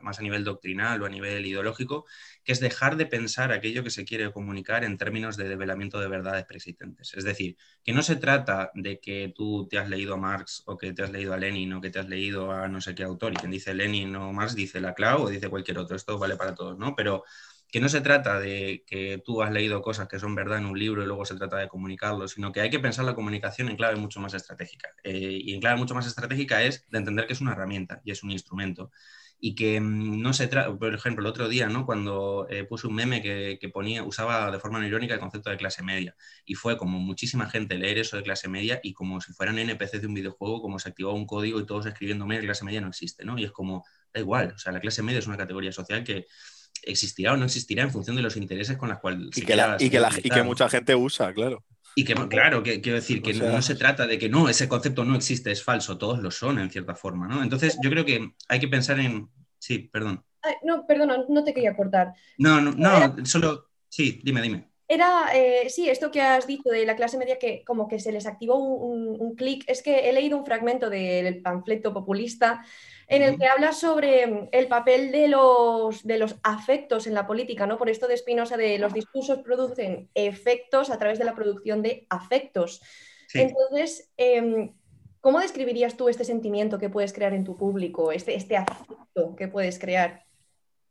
más 0.00 0.18
a 0.18 0.22
nivel 0.22 0.44
doctrinal 0.44 1.00
o 1.02 1.06
a 1.06 1.08
nivel 1.08 1.46
ideológico, 1.46 2.04
que 2.44 2.52
es 2.52 2.60
dejar 2.60 2.96
de 2.96 3.06
pensar 3.06 3.52
aquello 3.52 3.84
que 3.84 3.90
se 3.90 4.04
quiere 4.04 4.32
comunicar 4.32 4.84
en 4.84 4.98
términos 4.98 5.36
de 5.36 5.48
develamiento 5.48 6.00
de 6.00 6.08
verdades 6.08 6.44
preexistentes. 6.44 7.14
Es 7.14 7.24
decir, 7.24 7.56
que 7.84 7.92
no 7.92 8.02
se 8.02 8.16
trata 8.16 8.70
de 8.74 8.98
que 9.00 9.32
tú 9.34 9.68
te 9.68 9.78
has 9.78 9.88
leído 9.88 10.14
a 10.14 10.16
Marx 10.16 10.62
o 10.66 10.76
que 10.76 10.92
te 10.92 11.02
has 11.02 11.10
leído 11.12 11.32
a 11.32 11.36
Lenin 11.36 11.72
o 11.74 11.80
que 11.80 11.90
te 11.90 11.98
has 12.00 12.08
leído 12.08 12.50
a 12.52 12.68
no 12.68 12.80
sé 12.80 12.94
qué 12.94 13.04
autor 13.04 13.32
y 13.32 13.36
quien 13.36 13.50
dice 13.52 13.74
Lenin 13.74 14.14
o 14.16 14.32
Marx 14.32 14.54
dice 14.54 14.80
la 14.80 14.94
Clau 14.94 15.22
o 15.24 15.30
dice 15.30 15.48
cualquier 15.48 15.78
otro. 15.78 15.96
Esto 15.96 16.18
vale 16.18 16.36
para 16.36 16.54
todos, 16.54 16.76
¿no? 16.78 16.94
Pero 16.96 17.24
que 17.72 17.80
no 17.80 17.88
se 17.88 18.02
trata 18.02 18.38
de 18.38 18.84
que 18.86 19.22
tú 19.24 19.42
has 19.42 19.50
leído 19.50 19.80
cosas 19.80 20.06
que 20.06 20.18
son 20.18 20.34
verdad 20.34 20.58
en 20.58 20.66
un 20.66 20.78
libro 20.78 21.02
y 21.02 21.06
luego 21.06 21.24
se 21.24 21.34
trata 21.36 21.56
de 21.56 21.68
comunicarlo, 21.68 22.28
sino 22.28 22.52
que 22.52 22.60
hay 22.60 22.68
que 22.68 22.78
pensar 22.78 23.06
la 23.06 23.14
comunicación 23.14 23.70
en 23.70 23.76
clave 23.76 23.96
mucho 23.96 24.20
más 24.20 24.34
estratégica. 24.34 24.90
Eh, 25.02 25.40
y 25.42 25.54
en 25.54 25.60
clave 25.60 25.78
mucho 25.78 25.94
más 25.94 26.06
estratégica 26.06 26.62
es 26.62 26.84
de 26.90 26.98
entender 26.98 27.26
que 27.26 27.32
es 27.32 27.40
una 27.40 27.52
herramienta 27.52 28.02
y 28.04 28.10
es 28.10 28.22
un 28.22 28.30
instrumento. 28.30 28.90
Y 29.40 29.54
que 29.54 29.80
mm, 29.80 30.20
no 30.20 30.34
se 30.34 30.48
trata, 30.48 30.76
por 30.76 30.94
ejemplo, 30.94 31.22
el 31.24 31.30
otro 31.30 31.48
día, 31.48 31.66
¿no? 31.68 31.86
cuando 31.86 32.46
eh, 32.50 32.64
puse 32.64 32.86
un 32.86 32.94
meme 32.94 33.22
que, 33.22 33.70
ponía, 33.72 34.02
usaba 34.02 34.50
de 34.50 34.58
forma 34.58 34.86
irónica 34.86 35.14
el 35.14 35.20
concepto 35.20 35.48
de 35.48 35.56
clase 35.56 35.82
media. 35.82 36.14
Y 36.44 36.56
fue 36.56 36.76
como 36.76 36.98
muchísima 36.98 37.48
gente 37.48 37.78
leer 37.78 37.96
eso 37.96 38.18
de 38.18 38.22
clase 38.22 38.48
media 38.48 38.80
y 38.82 38.92
como 38.92 39.22
si 39.22 39.32
fueran 39.32 39.58
NPCs 39.58 40.02
de 40.02 40.06
un 40.08 40.14
videojuego, 40.14 40.60
como 40.60 40.78
se 40.78 40.90
activaba 40.90 41.14
un 41.14 41.26
código 41.26 41.58
y 41.58 41.64
todos 41.64 41.86
escribiendo 41.86 42.26
media, 42.26 42.42
clase 42.42 42.66
media 42.66 42.82
no 42.82 42.88
existe, 42.88 43.24
¿no? 43.24 43.38
Y 43.38 43.44
es 43.44 43.50
como, 43.50 43.82
da 44.12 44.20
igual, 44.20 44.52
o 44.54 44.58
sea, 44.58 44.72
la 44.72 44.80
clase 44.80 45.02
media 45.02 45.20
es 45.20 45.26
una 45.26 45.38
categoría 45.38 45.72
social 45.72 46.04
que 46.04 46.26
existirá 46.82 47.32
o 47.32 47.36
no 47.36 47.44
existirá 47.44 47.82
en 47.82 47.90
función 47.90 48.16
de 48.16 48.22
los 48.22 48.36
intereses 48.36 48.76
con 48.76 48.88
los 48.88 48.98
cuales 48.98 49.36
y, 49.36 49.42
que, 49.42 49.54
y, 49.78 49.90
que, 49.90 50.02
y 50.22 50.30
que 50.30 50.42
mucha 50.42 50.68
gente 50.68 50.94
usa, 50.94 51.32
claro. 51.32 51.64
Y 51.94 52.04
que, 52.04 52.14
claro, 52.14 52.62
que, 52.62 52.80
quiero 52.80 52.96
decir 52.96 53.22
que 53.22 53.34
no 53.34 53.60
se 53.60 53.74
trata 53.74 54.06
de 54.06 54.18
que 54.18 54.28
no, 54.28 54.48
ese 54.48 54.66
concepto 54.68 55.04
no 55.04 55.14
existe, 55.14 55.50
es 55.50 55.62
falso, 55.62 55.98
todos 55.98 56.20
lo 56.20 56.30
son 56.30 56.58
en 56.58 56.70
cierta 56.70 56.94
forma, 56.94 57.28
¿no? 57.28 57.42
Entonces, 57.42 57.78
yo 57.82 57.90
creo 57.90 58.04
que 58.04 58.32
hay 58.48 58.60
que 58.60 58.68
pensar 58.68 58.98
en. 58.98 59.28
Sí, 59.58 59.78
perdón. 59.78 60.24
no, 60.64 60.86
perdona, 60.86 61.18
no 61.28 61.44
te 61.44 61.52
quería 61.52 61.76
cortar. 61.76 62.14
No, 62.38 62.60
no, 62.60 62.72
no, 62.72 63.26
solo. 63.26 63.68
Sí, 63.88 64.20
dime, 64.24 64.40
dime. 64.40 64.71
Era, 64.92 65.30
eh, 65.34 65.70
sí, 65.70 65.88
esto 65.88 66.10
que 66.10 66.20
has 66.20 66.46
dicho 66.46 66.68
de 66.68 66.84
la 66.84 66.96
clase 66.96 67.16
media 67.16 67.38
que 67.38 67.64
como 67.64 67.88
que 67.88 67.98
se 67.98 68.12
les 68.12 68.26
activó 68.26 68.58
un, 68.58 69.16
un 69.18 69.34
clic, 69.36 69.64
es 69.66 69.82
que 69.82 70.10
he 70.10 70.12
leído 70.12 70.36
un 70.36 70.44
fragmento 70.44 70.90
del 70.90 71.40
panfleto 71.40 71.94
populista 71.94 72.62
en 73.08 73.22
el 73.22 73.38
que 73.38 73.46
habla 73.46 73.72
sobre 73.72 74.26
mm, 74.26 74.48
el 74.52 74.68
papel 74.68 75.10
de 75.10 75.28
los, 75.28 76.06
de 76.06 76.18
los 76.18 76.36
afectos 76.42 77.06
en 77.06 77.14
la 77.14 77.26
política, 77.26 77.66
¿no? 77.66 77.78
Por 77.78 77.88
esto 77.88 78.06
de 78.06 78.18
Spinoza 78.18 78.58
de 78.58 78.76
los 78.76 78.92
discursos 78.92 79.38
producen 79.38 80.10
efectos 80.12 80.90
a 80.90 80.98
través 80.98 81.18
de 81.18 81.24
la 81.24 81.34
producción 81.34 81.80
de 81.80 82.06
afectos. 82.10 82.82
Entonces, 83.32 84.12
em, 84.18 84.74
¿cómo 85.22 85.40
describirías 85.40 85.96
tú 85.96 86.10
este 86.10 86.24
sentimiento 86.24 86.78
que 86.78 86.90
puedes 86.90 87.14
crear 87.14 87.32
en 87.32 87.44
tu 87.44 87.56
público, 87.56 88.12
este, 88.12 88.34
este 88.34 88.58
afecto 88.58 89.34
que 89.36 89.48
puedes 89.48 89.78
crear? 89.78 90.26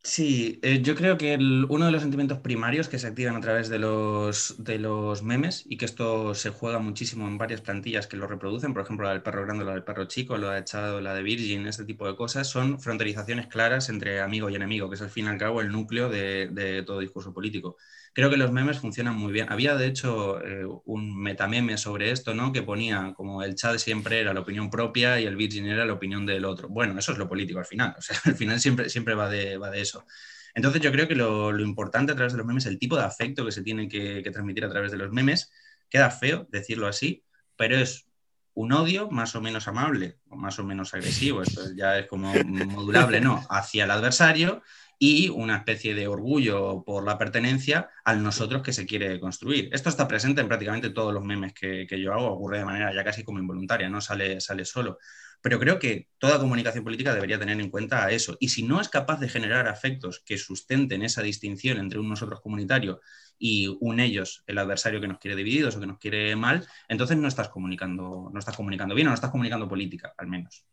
Sí, 0.03 0.59
eh, 0.63 0.81
yo 0.81 0.95
creo 0.95 1.15
que 1.17 1.35
uno 1.35 1.85
de 1.85 1.91
los 1.91 2.01
sentimientos 2.01 2.39
primarios 2.39 2.89
que 2.89 2.97
se 2.97 3.05
activan 3.07 3.35
a 3.35 3.39
través 3.41 3.69
de 3.69 3.77
los, 3.77 4.55
de 4.57 4.79
los 4.79 5.21
memes 5.21 5.63
y 5.69 5.77
que 5.77 5.85
esto 5.85 6.33
se 6.33 6.49
juega 6.49 6.79
muchísimo 6.79 7.27
en 7.27 7.37
varias 7.37 7.61
plantillas 7.61 8.07
que 8.07 8.17
lo 8.17 8.25
reproducen, 8.25 8.73
por 8.73 8.81
ejemplo 8.81 9.05
la 9.05 9.11
del 9.13 9.21
perro 9.21 9.43
grande, 9.45 9.63
la 9.63 9.73
del 9.73 9.83
perro 9.83 10.05
chico, 10.05 10.37
la 10.37 10.53
de 10.53 10.59
echado, 10.61 11.01
la 11.01 11.13
de 11.13 11.21
Virgin, 11.21 11.67
este 11.67 11.85
tipo 11.85 12.07
de 12.07 12.15
cosas, 12.15 12.47
son 12.47 12.79
fronterizaciones 12.79 13.45
claras 13.47 13.89
entre 13.89 14.21
amigo 14.21 14.49
y 14.49 14.55
enemigo, 14.55 14.89
que 14.89 14.95
es 14.95 15.01
al 15.03 15.11
fin 15.11 15.25
y 15.25 15.27
al 15.29 15.37
cabo 15.37 15.61
el 15.61 15.71
núcleo 15.71 16.09
de, 16.09 16.47
de 16.51 16.81
todo 16.81 16.99
discurso 16.99 17.31
político 17.31 17.77
creo 18.13 18.29
que 18.29 18.37
los 18.37 18.51
memes 18.51 18.79
funcionan 18.79 19.15
muy 19.15 19.31
bien. 19.31 19.47
Había, 19.49 19.75
de 19.75 19.87
hecho, 19.87 20.43
eh, 20.43 20.65
un 20.85 21.17
metameme 21.17 21.77
sobre 21.77 22.11
esto, 22.11 22.33
¿no? 22.33 22.51
Que 22.51 22.63
ponía 22.63 23.13
como 23.15 23.43
el 23.43 23.55
chat 23.55 23.77
siempre 23.77 24.19
era 24.19 24.33
la 24.33 24.41
opinión 24.41 24.69
propia 24.69 25.19
y 25.19 25.25
el 25.25 25.35
Virgin 25.35 25.67
era 25.67 25.85
la 25.85 25.93
opinión 25.93 26.25
del 26.25 26.45
otro. 26.45 26.67
Bueno, 26.69 26.97
eso 26.99 27.11
es 27.13 27.17
lo 27.17 27.27
político 27.27 27.59
al 27.59 27.65
final. 27.65 27.95
O 28.01 28.01
sea, 28.01 28.17
al 28.25 28.35
final 28.35 28.59
siempre, 28.59 28.89
siempre 28.89 29.13
va, 29.13 29.29
de, 29.29 29.57
va 29.57 29.69
de 29.69 29.81
eso. 29.81 30.05
Entonces 30.53 30.81
yo 30.81 30.91
creo 30.91 31.07
que 31.07 31.15
lo, 31.15 31.57
importante 31.59 32.11
a 32.11 32.15
través 32.15 32.33
de 32.33 32.37
los 32.37 32.47
memes, 32.47 32.65
el 32.65 32.79
tipo 32.79 32.97
de 32.97 33.03
afecto 33.03 33.45
que 33.45 33.51
se 33.51 33.61
tiene 33.61 33.87
que, 33.87 34.21
transmitir 34.31 34.65
a 34.65 34.69
través 34.69 34.91
de 34.91 34.97
los 34.97 35.11
memes, 35.11 35.51
queda 35.89 36.09
feo 36.09 36.47
decirlo 36.49 36.87
así, 36.87 37.23
pero 37.55 37.77
es 37.77 38.05
un 38.53 38.73
odio 38.73 39.09
más 39.09 39.35
o 39.35 39.41
menos 39.41 39.67
amable, 39.67 40.17
o 40.27 40.35
más 40.35 40.59
o 40.59 40.63
menos 40.63 40.93
agresivo, 40.93 41.41
esto 41.41 41.61
ya 41.75 41.99
es 41.99 42.07
como 42.07 42.33
modulable, 42.43 43.21
¿no? 43.21 43.45
Hacia 43.49 43.85
el 43.85 43.91
adversario 43.91 44.61
y 45.03 45.29
una 45.29 45.57
especie 45.57 45.95
de 45.95 46.07
orgullo 46.07 46.83
por 46.85 47.03
la 47.03 47.17
pertenencia 47.17 47.89
al 48.05 48.21
nosotros 48.21 48.61
que 48.61 48.71
se 48.71 48.85
quiere 48.85 49.19
construir. 49.19 49.67
Esto 49.73 49.89
está 49.89 50.07
presente 50.07 50.41
en 50.41 50.47
prácticamente 50.47 50.91
todos 50.91 51.11
los 51.11 51.23
memes 51.23 51.53
que, 51.53 51.87
yo 51.99 52.13
hago, 52.13 52.27
ocurre 52.27 52.59
de 52.59 52.65
manera 52.65 52.93
ya 52.93 53.03
casi 53.03 53.23
como 53.23 53.39
involuntaria, 53.39 53.89
no 53.89 53.99
sale, 53.99 54.39
sale 54.39 54.63
solo. 54.63 54.99
Pero 55.41 55.59
creo 55.59 55.79
que 55.79 56.09
toda 56.19 56.37
comunicación 56.37 56.83
política 56.83 57.15
debería 57.15 57.39
tener 57.39 57.59
en 57.59 57.71
cuenta 57.71 58.11
eso. 58.11 58.37
Y 58.39 58.49
si 58.49 58.61
no 58.61 58.79
es 58.79 58.89
capaz 58.89 59.19
de 59.19 59.27
generar 59.27 59.67
afectos 59.67 60.21
que 60.23 60.37
sustenten 60.37 61.01
esa 61.01 61.23
distinción 61.23 61.79
entre 61.79 61.97
un 61.97 62.07
nosotros 62.07 62.39
comunitario 62.39 63.01
y 63.39 63.75
un 63.79 63.99
ellos, 63.99 64.43
el 64.45 64.59
adversario 64.59 65.01
que 65.01 65.07
nos 65.07 65.17
quiere 65.17 65.35
divididos 65.35 65.75
o 65.75 65.79
que 65.79 65.87
nos 65.87 65.97
quiere 65.97 66.35
mal, 66.35 66.67
entonces 66.87 67.17
no 67.17 67.27
estás 67.27 67.49
comunicando, 67.49 68.29
no 68.31 68.39
estás 68.39 68.55
comunicando 68.55 68.93
bien 68.93 69.07
o 69.07 69.09
no 69.09 69.15
estás 69.15 69.31
comunicando 69.31 69.67
política, 69.67 70.13
al 70.15 70.27
menos. 70.27 70.63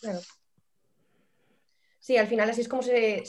Claro. 0.00 0.18
Sí, 2.04 2.18
al 2.18 2.26
final 2.26 2.50
así 2.50 2.60
es 2.60 2.68
como 2.68 2.82
se, 2.82 3.22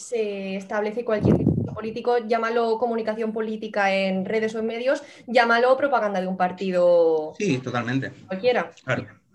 establece 0.58 1.06
cualquier 1.06 1.38
político, 1.74 2.18
llámalo 2.18 2.78
comunicación 2.78 3.32
política 3.32 3.96
en 3.96 4.26
redes 4.26 4.54
o 4.54 4.60
en 4.60 4.66
medios, 4.66 5.02
llámalo 5.28 5.78
propaganda 5.78 6.20
de 6.20 6.28
un 6.28 6.36
partido. 6.36 7.34
Sí, 7.38 7.60
totalmente. 7.60 8.12
Cualquiera. 8.28 8.70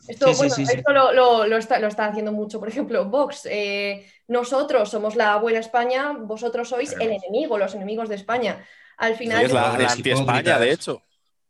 Esto, 0.07 0.27
lo, 0.93 1.57
está, 1.57 2.05
haciendo 2.05 2.33
mucho, 2.33 2.61
por 2.61 2.69
ejemplo, 2.69 3.07
Vox. 3.07 3.49
Eh, 3.51 4.05
nosotros 4.29 4.91
somos 4.91 5.17
la 5.17 5.35
buena 5.37 5.61
España, 5.61 6.13
vosotros 6.13 6.69
sois 6.69 6.93
el 7.01 7.11
enemigo, 7.11 7.57
los 7.57 7.75
enemigos 7.75 8.11
de 8.11 8.17
España. 8.17 8.63
Al 8.99 9.15
final. 9.15 9.43
es 9.43 9.53
la, 9.55 9.73
anti-España, 9.73 10.59
de 10.59 10.71
hecho. 10.71 11.03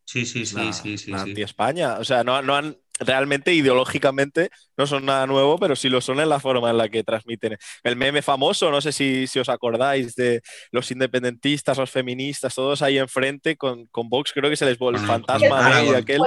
Sí, 0.04 0.24
sí, 0.24 0.46
sí, 0.46 0.72
sí, 0.72 0.96
sí. 0.96 1.12
Anti-España. 1.12 1.98
O 1.98 2.04
sea, 2.04 2.22
no, 2.22 2.40
no 2.40 2.54
han 2.54 2.76
realmente 3.00 3.54
ideológicamente 3.54 4.50
no 4.76 4.86
son 4.86 5.06
nada 5.06 5.26
nuevo, 5.26 5.58
pero 5.58 5.74
sí 5.74 5.88
lo 5.88 6.00
son 6.00 6.20
en 6.20 6.28
la 6.28 6.38
forma 6.38 6.70
en 6.70 6.76
la 6.76 6.88
que 6.88 7.02
transmiten. 7.02 7.56
El 7.82 7.96
meme 7.96 8.22
famoso, 8.22 8.70
no 8.70 8.80
sé 8.80 8.92
si, 8.92 9.26
os 9.38 9.48
acordáis 9.48 10.14
de 10.14 10.42
los 10.70 10.90
independentistas, 10.90 11.78
los 11.78 11.90
feministas, 11.90 12.54
todos 12.54 12.82
ahí 12.82 12.98
enfrente 12.98 13.56
con, 13.56 13.86
con 13.86 14.08
Vox, 14.08 14.32
creo 14.32 14.50
que 14.50 14.56
se 14.56 14.66
les 14.66 14.78
volvió 14.78 15.00
el 15.00 15.06
fantasma 15.06 15.80
de 15.82 15.96
aquel. 15.96 16.20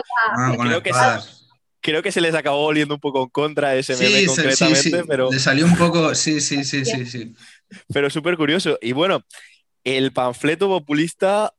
creo, 1.79 2.01
que 2.01 2.11
se 2.11 2.21
les 2.21 2.33
acabó 2.33 2.61
volviendo 2.61 2.95
un 2.95 2.99
poco 2.99 3.23
en 3.23 3.29
contra 3.29 3.75
ese 3.75 3.95
meme 3.95 4.25
concretamente, 4.25 5.03
pero. 5.07 5.31
Le 5.31 5.39
salió 5.39 5.65
un 5.65 5.77
poco, 5.77 6.15
sí, 6.15 6.41
sí, 6.41 6.63
sí, 6.63 6.83
sí, 6.85 7.05
sí. 7.05 7.33
Pero 7.91 8.09
súper 8.09 8.37
curioso. 8.37 8.77
Y 8.81 8.91
bueno, 8.91 9.23
el 9.83 10.13
panfleto 10.13 10.67
populista 10.67 11.53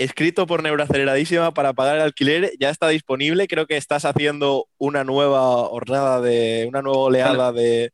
escrito 0.00 0.46
por 0.46 0.62
Neuroaceleradísima 0.62 1.52
para 1.52 1.74
pagar 1.74 1.96
el 1.96 2.02
alquiler, 2.02 2.52
ya 2.58 2.70
está 2.70 2.88
disponible. 2.88 3.46
Creo 3.46 3.66
que 3.66 3.76
estás 3.76 4.06
haciendo 4.06 4.66
una 4.78 5.04
nueva 5.04 5.66
jornada 5.66 6.22
de 6.22 6.64
una 6.66 6.80
nueva 6.80 7.00
oleada 7.00 7.52
de, 7.52 7.92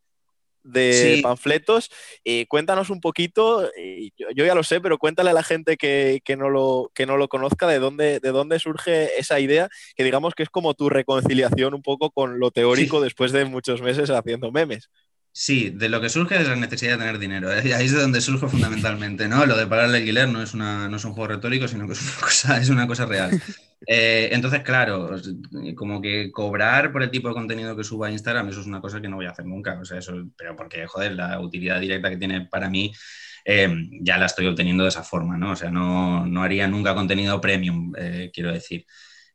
panfletos. 1.21 1.90
Eh, 2.25 2.47
cuéntanos 2.47 2.90
un 2.90 3.01
poquito, 3.01 3.69
yo, 4.37 4.45
ya 4.45 4.55
lo 4.55 4.62
sé, 4.62 4.81
pero 4.81 4.99
cuéntale 4.99 5.31
a 5.31 5.33
la 5.33 5.42
gente 5.42 5.77
que, 5.77 6.23
no, 6.38 6.49
lo, 6.49 6.92
que 6.95 7.07
no 7.07 7.16
lo 7.16 7.27
conozca 7.27 7.66
de 7.66 7.81
dónde, 7.81 8.21
de 8.21 8.31
dónde 8.31 8.61
surge 8.61 9.19
esa 9.19 9.40
idea, 9.40 9.69
que 9.97 10.05
digamos 10.05 10.37
que 10.37 10.45
es 10.45 10.49
como 10.49 10.75
tu 10.75 10.88
reconciliación 10.88 11.75
un 11.75 11.83
poco 11.83 12.12
con 12.12 12.38
lo 12.38 12.53
teórico 12.53 13.01
después 13.01 13.33
de 13.33 13.47
muchos 13.47 13.83
meses 13.83 14.11
haciendo 14.11 14.53
memes. 14.53 14.90
Sí, 15.38 15.68
de 15.68 15.90
lo 15.90 16.01
que 16.01 16.09
surge 16.09 16.40
es 16.40 16.49
la 16.49 16.57
necesidad 16.57 16.92
de 16.92 16.96
tener 16.96 17.18
dinero. 17.18 17.53
¿eh? 17.53 17.75
Ahí 17.75 17.85
es 17.85 17.92
de 17.92 18.01
donde 18.01 18.22
surge 18.22 18.49
fundamentalmente, 18.49 19.29
¿no? 19.29 19.44
Lo 19.44 19.55
de 19.55 19.66
pagar 19.66 19.90
el 19.90 19.94
alquiler 19.94 20.27
no 20.31 20.42
es, 20.42 20.55
una, 20.55 20.88
no 20.88 20.96
es 20.96 21.05
un 21.05 21.12
juego 21.12 21.29
retórico, 21.29 21.68
sino 21.68 21.87
que 21.87 21.92
es 21.92 22.70
una 22.70 22.87
cosa, 22.87 23.05
real. 23.05 23.38
Eh, 23.87 24.31
entonces, 24.33 24.62
claro, 24.62 25.11
como 25.75 26.01
que 26.01 26.33
cobrar 26.33 26.90
por 26.90 27.03
el 27.03 27.11
tipo 27.11 27.29
de 27.29 27.35
contenido 27.35 27.77
que 27.77 27.85
suba 27.85 28.07
a 28.07 28.11
Instagram, 28.11 28.49
eso 28.49 28.62
es 28.62 28.66
una 28.66 28.81
cosa 28.81 28.99
que 28.99 29.09
no 29.11 29.16
voy 29.16 29.27
a 29.27 29.33
hacer 29.33 29.44
nunca. 29.44 29.79
O 29.79 29.85
sea, 29.85 29.99
eso, 29.99 30.14
pero 30.38 30.57
porque, 30.57 30.87
joder, 30.87 31.12
la 31.12 31.38
utilidad 31.38 31.83
directa 31.83 32.09
que 32.09 32.16
tiene 32.16 32.46
para 32.46 32.70
mí 32.70 32.94
eh, 33.44 33.68
ya 34.01 34.16
la 34.16 34.25
estoy 34.25 34.46
obteniendo 34.46 34.85
de 34.85 34.88
esa 34.88 35.03
forma, 35.03 35.37
¿no? 35.37 35.51
O 35.51 35.57
sea, 35.57 35.70
no, 35.70 36.25
no 36.25 36.42
haría 36.42 36.66
nunca 36.66 36.94
contenido 36.94 37.42
premium, 37.42 37.92
quiero 38.33 38.53
decir. 38.55 38.87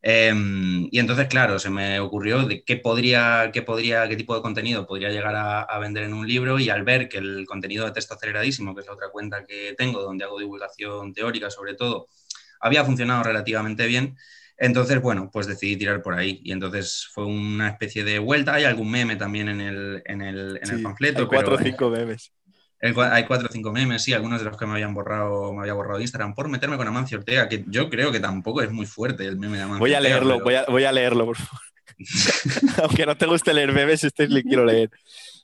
Em, 0.04 0.88
y 0.92 1.00
entonces, 1.00 1.28
claro, 1.28 1.60
se 1.60 1.70
me 1.70 2.00
ocurrió 2.00 2.46
de 2.46 2.64
qué 2.64 2.78
podría, 2.78 3.52
qué 3.54 3.62
podría, 3.62 4.08
qué 4.08 4.16
tipo 4.16 4.36
de 4.36 4.42
contenido 4.42 4.88
podría 4.88 5.10
llegar 5.10 5.36
a, 5.36 5.80
vender 5.80 6.04
en 6.04 6.14
un 6.14 6.28
libro 6.28 6.60
y 6.60 6.70
al 6.70 6.84
ver 6.84 7.08
que 7.08 7.20
el 7.20 7.46
contenido 7.48 7.86
de 7.86 7.92
texto 7.92 8.16
aceleradísimo, 8.16 8.74
que 8.74 8.82
es 8.82 8.88
la 8.88 8.94
otra 8.94 9.10
cuenta 9.10 9.46
que 9.46 9.76
tengo, 9.78 10.02
donde 10.02 10.26
hago 10.26 10.40
divulgación 10.40 11.14
teórica 11.14 11.50
sobre 11.52 11.76
todo, 11.76 12.08
había 12.60 12.84
funcionado 12.84 13.24
relativamente 13.24 13.86
bien. 13.88 14.18
Entonces, 14.58 15.02
bueno, 15.02 15.30
pues 15.32 15.48
decidí 15.48 15.76
tirar 15.76 16.04
por 16.04 16.14
ahí. 16.14 16.40
Y 16.44 16.52
entonces 16.52 17.08
fue 17.12 17.26
una 17.26 17.70
especie 17.70 18.04
de 18.04 18.20
vuelta. 18.20 18.54
Hay 18.54 18.64
algún 18.64 18.92
meme 18.92 19.16
también 19.16 19.50
en 19.50 19.62
el, 19.62 20.04
en 20.06 20.22
el, 20.22 20.60
en 20.62 20.70
el 20.70 20.84
panfleto. 20.84 21.22
Hay 21.22 21.28
cuatro 21.28 21.56
o 21.56 21.58
cinco 21.58 21.90
memes. 21.90 22.32
Hay 22.82 23.26
cuatro 23.26 23.48
o 23.48 23.52
cinco 23.52 23.72
memes, 23.72 24.02
sí, 24.02 24.14
algunos 24.14 24.40
de 24.40 24.46
los 24.46 24.58
que 24.58 24.66
me 24.66 24.74
habían 24.74 24.94
borrado, 24.94 25.54
me 25.54 25.62
había 25.62 25.74
borrado 25.74 26.02
Instagram 26.02 26.34
por 26.34 26.48
meterme 26.48 26.78
con 26.78 26.88
Amancio 26.88 27.20
Ortega, 27.20 27.48
que 27.48 27.64
yo 27.68 27.90
creo 27.92 28.12
que 28.12 28.20
tampoco 28.20 28.64
es 28.64 28.72
muy 28.72 28.88
fuerte 28.88 29.26
el 29.26 29.38
meme 29.38 29.58
de 29.58 29.64
Amancio 29.64 29.80
Voy 29.80 29.94
a 29.94 30.00
leerlo, 30.00 30.40
voy, 30.40 30.56
a, 30.56 30.66
voy 30.66 30.84
a 30.84 30.92
leerlo, 30.92 31.26
por 31.26 31.38
favor. 31.38 31.62
Aunque 32.84 33.06
no 33.06 33.16
te 33.16 33.28
guste 33.28 33.54
leer 33.54 33.72
memes, 33.72 34.04
este 34.04 34.28
le 34.28 34.42
quiero 34.42 34.66
leer. 34.66 34.90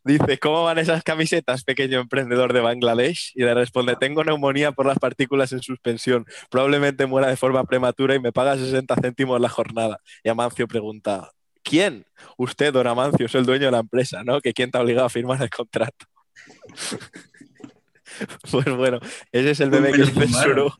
Dice, 0.03 0.39
¿cómo 0.39 0.63
van 0.63 0.79
esas 0.79 1.03
camisetas, 1.03 1.63
pequeño 1.63 1.99
emprendedor 1.99 2.53
de 2.53 2.61
Bangladesh? 2.61 3.33
Y 3.35 3.43
le 3.43 3.53
responde, 3.53 3.95
tengo 3.97 4.23
neumonía 4.23 4.71
por 4.71 4.85
las 4.85 4.97
partículas 4.97 5.51
en 5.51 5.61
suspensión. 5.61 6.25
Probablemente 6.49 7.05
muera 7.05 7.27
de 7.27 7.35
forma 7.35 7.65
prematura 7.65 8.15
y 8.15 8.19
me 8.19 8.31
paga 8.31 8.57
60 8.57 8.95
céntimos 8.95 9.39
la 9.41 9.49
jornada. 9.49 9.99
Y 10.23 10.29
Amancio 10.29 10.67
pregunta, 10.67 11.31
¿quién? 11.61 12.05
Usted, 12.37 12.73
don 12.73 12.87
Amancio, 12.87 13.25
es 13.25 13.35
el 13.35 13.45
dueño 13.45 13.65
de 13.65 13.71
la 13.71 13.79
empresa, 13.79 14.23
¿no? 14.23 14.39
¿Que 14.39 14.53
quién 14.53 14.71
te 14.71 14.77
ha 14.77 14.81
obligado 14.81 15.05
a 15.07 15.09
firmar 15.09 15.41
el 15.41 15.49
contrato? 15.49 16.05
pues 18.51 18.65
bueno, 18.75 18.99
ese 19.31 19.51
es 19.51 19.59
el 19.59 19.69
bebé 19.69 19.91
que 19.91 20.05
censuró 20.05 20.75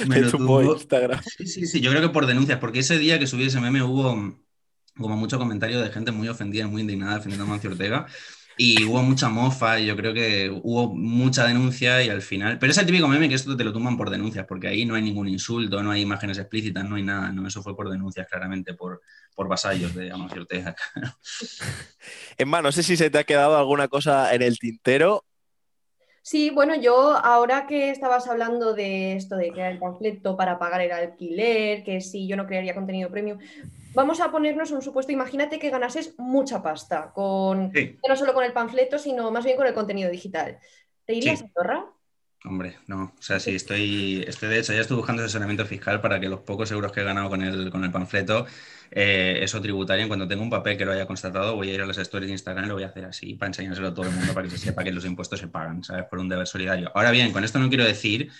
en 0.00 0.30
tu 0.30 0.62
Instagram. 0.62 1.20
Sí, 1.22 1.46
sí, 1.46 1.66
sí, 1.66 1.80
yo 1.80 1.90
creo 1.90 2.02
que 2.02 2.08
por 2.10 2.26
denuncias, 2.26 2.58
porque 2.58 2.80
ese 2.80 2.98
día 2.98 3.18
que 3.18 3.26
subí 3.26 3.44
ese 3.44 3.60
meme 3.60 3.82
hubo 3.82 4.36
como 4.96 5.16
mucho 5.16 5.38
comentario 5.38 5.80
de 5.80 5.90
gente 5.90 6.12
muy 6.12 6.28
ofendida 6.28 6.68
muy 6.68 6.82
indignada 6.82 7.16
defendiendo 7.16 7.44
a 7.44 7.48
Mancio 7.48 7.70
Ortega. 7.70 8.06
Y 8.56 8.84
hubo 8.84 9.02
mucha 9.02 9.28
mofa 9.28 9.80
y 9.80 9.86
yo 9.86 9.96
creo 9.96 10.14
que 10.14 10.48
hubo 10.62 10.94
mucha 10.94 11.46
denuncia 11.46 12.02
y 12.02 12.08
al 12.08 12.22
final... 12.22 12.58
Pero 12.58 12.70
es 12.70 12.78
el 12.78 12.86
típico 12.86 13.08
meme 13.08 13.28
que 13.28 13.34
esto 13.34 13.56
te 13.56 13.64
lo 13.64 13.72
tumban 13.72 13.96
por 13.96 14.10
denuncias, 14.10 14.46
porque 14.46 14.68
ahí 14.68 14.84
no 14.84 14.94
hay 14.94 15.02
ningún 15.02 15.28
insulto, 15.28 15.82
no 15.82 15.90
hay 15.90 16.02
imágenes 16.02 16.38
explícitas, 16.38 16.88
no 16.88 16.96
hay 16.96 17.02
nada, 17.02 17.32
¿no? 17.32 17.46
Eso 17.46 17.62
fue 17.62 17.76
por 17.76 17.90
denuncias 17.90 18.26
claramente, 18.28 18.74
por, 18.74 19.02
por 19.34 19.48
vasallos 19.48 19.94
de 19.94 20.10
Amancio 20.10 20.42
Ortega. 20.42 20.76
Emma, 22.38 22.62
no 22.62 22.70
sé 22.70 22.82
si 22.82 22.96
se 22.96 23.10
te 23.10 23.18
ha 23.18 23.24
quedado 23.24 23.58
alguna 23.58 23.88
cosa 23.88 24.34
en 24.34 24.42
el 24.42 24.58
tintero 24.58 25.24
Sí, 26.26 26.48
bueno, 26.48 26.74
yo 26.74 27.10
ahora 27.10 27.66
que 27.66 27.90
estabas 27.90 28.26
hablando 28.28 28.72
de 28.72 29.12
esto 29.12 29.36
de 29.36 29.52
crear 29.52 29.70
el 29.72 29.78
panfleto 29.78 30.38
para 30.38 30.58
pagar 30.58 30.80
el 30.80 30.90
alquiler, 30.90 31.84
que 31.84 32.00
si 32.00 32.26
yo 32.26 32.34
no 32.34 32.46
crearía 32.46 32.74
contenido 32.74 33.10
premium, 33.10 33.38
vamos 33.92 34.22
a 34.22 34.30
ponernos 34.30 34.70
un 34.70 34.80
supuesto, 34.80 35.12
imagínate 35.12 35.58
que 35.58 35.68
ganases 35.68 36.14
mucha 36.16 36.62
pasta, 36.62 37.12
con 37.12 37.70
no 37.72 38.16
solo 38.16 38.32
con 38.32 38.42
el 38.42 38.54
panfleto, 38.54 38.98
sino 38.98 39.30
más 39.30 39.44
bien 39.44 39.58
con 39.58 39.66
el 39.66 39.74
contenido 39.74 40.10
digital. 40.10 40.58
¿Te 41.04 41.12
irías 41.12 41.42
a 41.42 41.48
Torra? 41.48 41.93
Hombre, 42.46 42.76
no. 42.88 43.04
O 43.18 43.22
sea, 43.22 43.40
sí, 43.40 43.54
estoy, 43.54 44.22
estoy 44.26 44.50
de 44.50 44.58
hecho, 44.58 44.74
ya 44.74 44.82
estoy 44.82 44.98
buscando 44.98 45.22
asesoramiento 45.22 45.64
fiscal 45.64 46.02
para 46.02 46.20
que 46.20 46.28
los 46.28 46.40
pocos 46.40 46.70
euros 46.72 46.92
que 46.92 47.00
he 47.00 47.04
ganado 47.04 47.30
con 47.30 47.40
el, 47.42 47.70
con 47.70 47.82
el 47.84 47.90
panfleto 47.90 48.44
eh, 48.90 49.38
eso 49.40 49.62
tributario. 49.62 50.02
En 50.02 50.08
cuanto 50.08 50.28
tenga 50.28 50.42
un 50.42 50.50
papel 50.50 50.76
que 50.76 50.84
lo 50.84 50.92
haya 50.92 51.06
constatado, 51.06 51.56
voy 51.56 51.70
a 51.70 51.74
ir 51.74 51.80
a 51.80 51.86
las 51.86 51.96
stories 51.96 52.28
de 52.28 52.32
Instagram 52.32 52.66
y 52.66 52.68
lo 52.68 52.74
voy 52.74 52.82
a 52.82 52.88
hacer 52.88 53.06
así 53.06 53.34
para 53.34 53.48
enseñárselo 53.48 53.88
a 53.88 53.94
todo 53.94 54.06
el 54.06 54.12
mundo 54.12 54.34
para 54.34 54.46
que 54.46 54.50
se 54.50 54.58
sepa 54.66 54.84
que 54.84 54.92
los 54.92 55.06
impuestos 55.06 55.40
se 55.40 55.48
pagan, 55.48 55.82
¿sabes? 55.82 56.04
Por 56.04 56.18
un 56.18 56.28
deber 56.28 56.46
solidario. 56.46 56.92
Ahora 56.94 57.10
bien, 57.12 57.32
con 57.32 57.44
esto 57.44 57.58
no 57.58 57.70
quiero 57.70 57.84
decir 57.84 58.30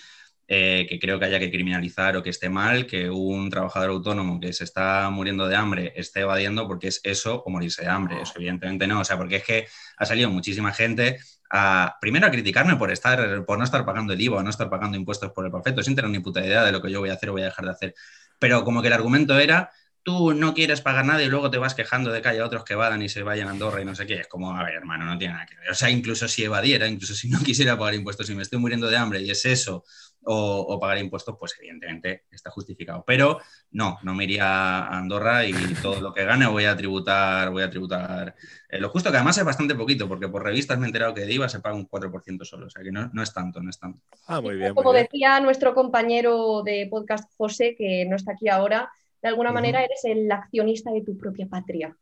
eh, 0.46 0.86
que 0.88 0.98
creo 0.98 1.18
que 1.18 1.24
haya 1.24 1.38
que 1.38 1.50
criminalizar 1.50 2.16
o 2.16 2.22
que 2.22 2.30
esté 2.30 2.50
mal 2.50 2.86
que 2.86 3.08
un 3.08 3.48
trabajador 3.48 3.90
autónomo 3.90 4.38
que 4.38 4.52
se 4.52 4.64
está 4.64 5.08
muriendo 5.10 5.48
de 5.48 5.56
hambre 5.56 5.92
esté 5.96 6.20
evadiendo 6.20 6.68
porque 6.68 6.88
es 6.88 7.00
eso 7.02 7.42
o 7.44 7.50
morirse 7.50 7.82
de 7.82 7.88
hambre. 7.88 8.20
Eso 8.20 8.34
evidentemente 8.36 8.86
no. 8.86 9.00
O 9.00 9.04
sea, 9.04 9.16
porque 9.16 9.36
es 9.36 9.44
que 9.44 9.66
ha 9.96 10.04
salido 10.04 10.28
muchísima 10.28 10.72
gente 10.72 11.18
a, 11.50 11.96
primero 12.00 12.26
a 12.26 12.30
criticarme 12.30 12.76
por, 12.76 12.90
estar, 12.90 13.44
por 13.46 13.58
no 13.58 13.64
estar 13.64 13.84
pagando 13.86 14.12
el 14.12 14.20
IVA 14.20 14.42
no 14.42 14.50
estar 14.50 14.68
pagando 14.68 14.98
impuestos 14.98 15.32
por 15.32 15.46
el 15.46 15.52
perfecto, 15.52 15.82
sin 15.82 15.94
tener 15.94 16.10
ni 16.10 16.18
puta 16.18 16.44
idea 16.44 16.64
de 16.64 16.72
lo 16.72 16.82
que 16.82 16.90
yo 16.90 17.00
voy 17.00 17.10
a 17.10 17.14
hacer 17.14 17.30
o 17.30 17.32
voy 17.32 17.42
a 17.42 17.46
dejar 17.46 17.64
de 17.64 17.70
hacer. 17.70 17.94
Pero 18.38 18.64
como 18.64 18.82
que 18.82 18.88
el 18.88 18.94
argumento 18.94 19.38
era 19.38 19.70
tú 20.04 20.34
no 20.34 20.52
quieres 20.54 20.82
pagar 20.82 21.06
nada 21.06 21.22
y 21.22 21.28
luego 21.28 21.50
te 21.50 21.58
vas 21.58 21.74
quejando 21.74 22.12
de 22.12 22.20
que 22.20 22.28
haya 22.28 22.44
otros 22.44 22.62
que 22.62 22.74
vadan 22.74 23.00
y 23.02 23.08
se 23.08 23.22
vayan 23.22 23.48
a 23.48 23.52
Andorra 23.52 23.80
y 23.80 23.86
no 23.86 23.94
sé 23.94 24.06
qué. 24.06 24.20
Es 24.20 24.28
como, 24.28 24.54
a 24.54 24.62
ver, 24.62 24.74
hermano, 24.74 25.06
no 25.06 25.16
tiene 25.16 25.32
nada 25.32 25.46
que 25.46 25.56
ver. 25.56 25.70
O 25.70 25.74
sea, 25.74 25.88
incluso 25.90 26.28
si 26.28 26.44
evadiera, 26.44 26.86
incluso 26.86 27.14
si 27.14 27.28
no 27.28 27.38
quisiera 27.44 27.76
pagar 27.76 27.94
impuestos 27.94 28.28
y 28.28 28.34
me 28.34 28.42
estoy 28.42 28.58
muriendo 28.58 28.86
de 28.88 28.98
hambre 28.98 29.22
y 29.22 29.30
es 29.30 29.44
eso, 29.46 29.84
o, 30.24 30.78
pagar 30.80 30.98
impuestos, 30.98 31.36
pues 31.38 31.54
evidentemente 31.58 32.24
está 32.30 32.50
justificado. 32.50 33.04
Pero 33.06 33.38
no, 33.72 33.98
no 34.02 34.14
me 34.14 34.24
iría 34.24 34.46
a 34.80 34.98
Andorra 34.98 35.46
y 35.46 35.52
todo 35.82 36.00
lo 36.00 36.12
que 36.12 36.24
gane 36.24 36.46
voy 36.46 36.64
a 36.64 36.76
tributar, 36.76 37.50
voy 37.50 37.62
a 37.62 37.70
tributar 37.70 38.34
eh, 38.68 38.78
lo 38.78 38.88
justo, 38.88 39.10
que 39.10 39.16
además 39.16 39.38
es 39.38 39.44
bastante 39.44 39.74
poquito, 39.74 40.08
porque 40.08 40.28
por 40.28 40.42
revistas 40.42 40.78
me 40.78 40.86
he 40.86 40.88
enterado 40.88 41.14
que 41.14 41.22
de 41.22 41.32
IVA 41.32 41.48
se 41.48 41.60
paga 41.60 41.76
un 41.76 41.88
4% 41.88 42.44
solo, 42.44 42.66
o 42.66 42.70
sea 42.70 42.82
que 42.82 42.90
no, 42.90 43.10
no, 43.12 43.22
es 43.22 43.32
tanto, 43.32 43.60
no 43.62 43.70
es 43.70 43.78
tanto. 43.78 44.00
Ah, 44.26 44.40
muy 44.40 44.56
bien. 44.56 44.74
Como 44.74 44.92
decía 44.92 45.40
nuestro 45.40 45.74
compañero 45.74 46.62
de 46.62 46.88
podcast 46.90 47.30
José, 47.36 47.74
que 47.76 48.04
no 48.06 48.16
está 48.16 48.32
aquí 48.32 48.48
ahora, 48.48 48.90
de 49.22 49.28
alguna 49.28 49.52
manera 49.52 49.82
eres 49.82 50.04
el 50.04 50.30
accionista 50.30 50.90
de 50.92 51.02
tu 51.02 51.16
propia 51.16 51.46
patria. 51.46 51.96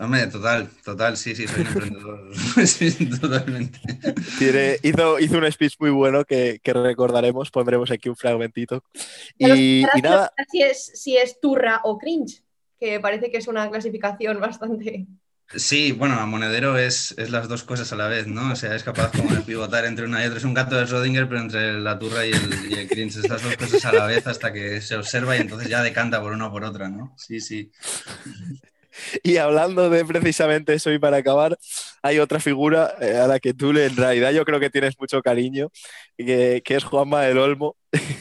Hombre, 0.00 0.28
total, 0.28 0.68
total, 0.84 1.16
sí, 1.16 1.34
sí, 1.34 1.48
soy 1.48 1.62
un 1.62 1.66
emprendedor. 1.66 2.30
sí, 2.66 3.06
totalmente. 3.20 3.80
hizo, 4.82 5.18
hizo 5.18 5.38
un 5.38 5.50
speech 5.50 5.74
muy 5.80 5.90
bueno 5.90 6.24
que, 6.24 6.60
recordaremos, 6.64 7.50
pondremos 7.50 7.90
aquí 7.90 8.08
un 8.08 8.14
fragmentito. 8.14 8.84
Y, 9.36 9.84
nada. 10.00 10.32
Si 10.50 10.62
es, 10.62 10.92
si 10.94 11.16
es 11.16 11.40
turra 11.40 11.80
o 11.82 11.98
cringe, 11.98 12.44
que 12.78 13.00
parece 13.00 13.30
que 13.30 13.38
es 13.38 13.48
una 13.48 13.68
clasificación 13.68 14.38
bastante. 14.40 15.06
Sí, 15.52 15.92
bueno, 15.92 16.24
Monedero 16.26 16.78
es, 16.78 17.14
es, 17.16 17.30
las 17.30 17.48
dos 17.48 17.64
cosas 17.64 17.90
a 17.92 17.96
la 17.96 18.06
vez, 18.06 18.26
¿no? 18.26 18.52
O 18.52 18.56
sea, 18.56 18.76
es 18.76 18.84
capaz 18.84 19.10
como 19.10 19.34
de 19.34 19.40
pivotar 19.40 19.84
entre 19.86 20.04
una 20.04 20.22
y 20.22 20.26
otra. 20.26 20.38
Es 20.38 20.44
un 20.44 20.54
gato 20.54 20.76
de 20.76 20.84
Schrödinger, 20.84 21.26
pero 21.26 21.40
entre 21.40 21.80
la 21.80 21.98
turra 21.98 22.24
y 22.24 22.30
el, 22.30 22.70
y 22.70 22.74
el 22.74 22.88
cringe. 22.88 23.16
Es 23.16 23.28
las 23.28 23.42
dos 23.42 23.56
cosas 23.56 23.84
a 23.86 23.92
la 23.92 24.06
vez 24.06 24.26
hasta 24.26 24.52
que 24.52 24.80
se 24.80 24.94
observa 24.94 25.36
y 25.36 25.40
entonces 25.40 25.68
ya 25.68 25.82
decanta 25.82 26.20
por 26.20 26.34
una 26.34 26.48
o 26.48 26.52
por 26.52 26.64
otra, 26.64 26.88
¿no? 26.88 27.14
Sí, 27.16 27.40
sí. 27.40 27.72
Y 29.22 29.36
hablando 29.36 29.90
de 29.90 30.04
precisamente 30.04 30.74
eso 30.74 30.92
y 30.92 30.98
para 30.98 31.18
acabar, 31.18 31.58
hay 32.02 32.18
otra 32.18 32.40
figura 32.40 32.94
eh, 33.00 33.16
a 33.16 33.26
la 33.26 33.40
que 33.40 33.54
tú 33.54 33.70
en 33.70 33.96
realidad 33.96 34.32
yo 34.32 34.44
creo 34.44 34.60
que 34.60 34.70
tienes 34.70 34.98
mucho 34.98 35.22
cariño, 35.22 35.70
que, 36.16 36.62
que 36.64 36.76
es 36.76 36.84
Juanma 36.84 37.22
del 37.22 37.38
Olmo, 37.38 37.76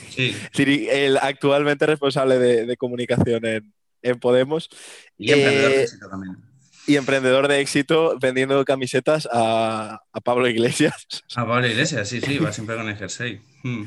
sí. 0.10 0.36
el 0.58 1.18
actualmente 1.18 1.86
responsable 1.86 2.40
de, 2.40 2.66
de 2.66 2.78
comunicación 2.78 3.46
en, 3.46 3.74
en, 4.02 4.20
Podemos. 4.20 4.70
Y 5.18 5.32
emprendedor 5.32 5.72
de 5.72 5.78
eh, 5.78 5.84
éxito 5.84 6.10
también 6.10 6.48
y 6.88 6.96
emprendedor 6.96 7.48
de 7.50 7.60
éxito 7.60 8.18
vendiendo 8.20 8.64
camisetas 8.64 9.28
a, 9.32 10.02
Pablo 10.24 10.48
Iglesias. 10.48 11.08
A 11.36 11.46
Pablo 11.46 11.68
Iglesias, 11.68 12.08
sí, 12.08 12.22
sí, 12.22 12.40
va 12.40 12.52
siempre 12.52 12.78
con 12.78 12.88
el 12.88 12.96
jersey. 12.96 13.42
Hmm. 13.62 13.84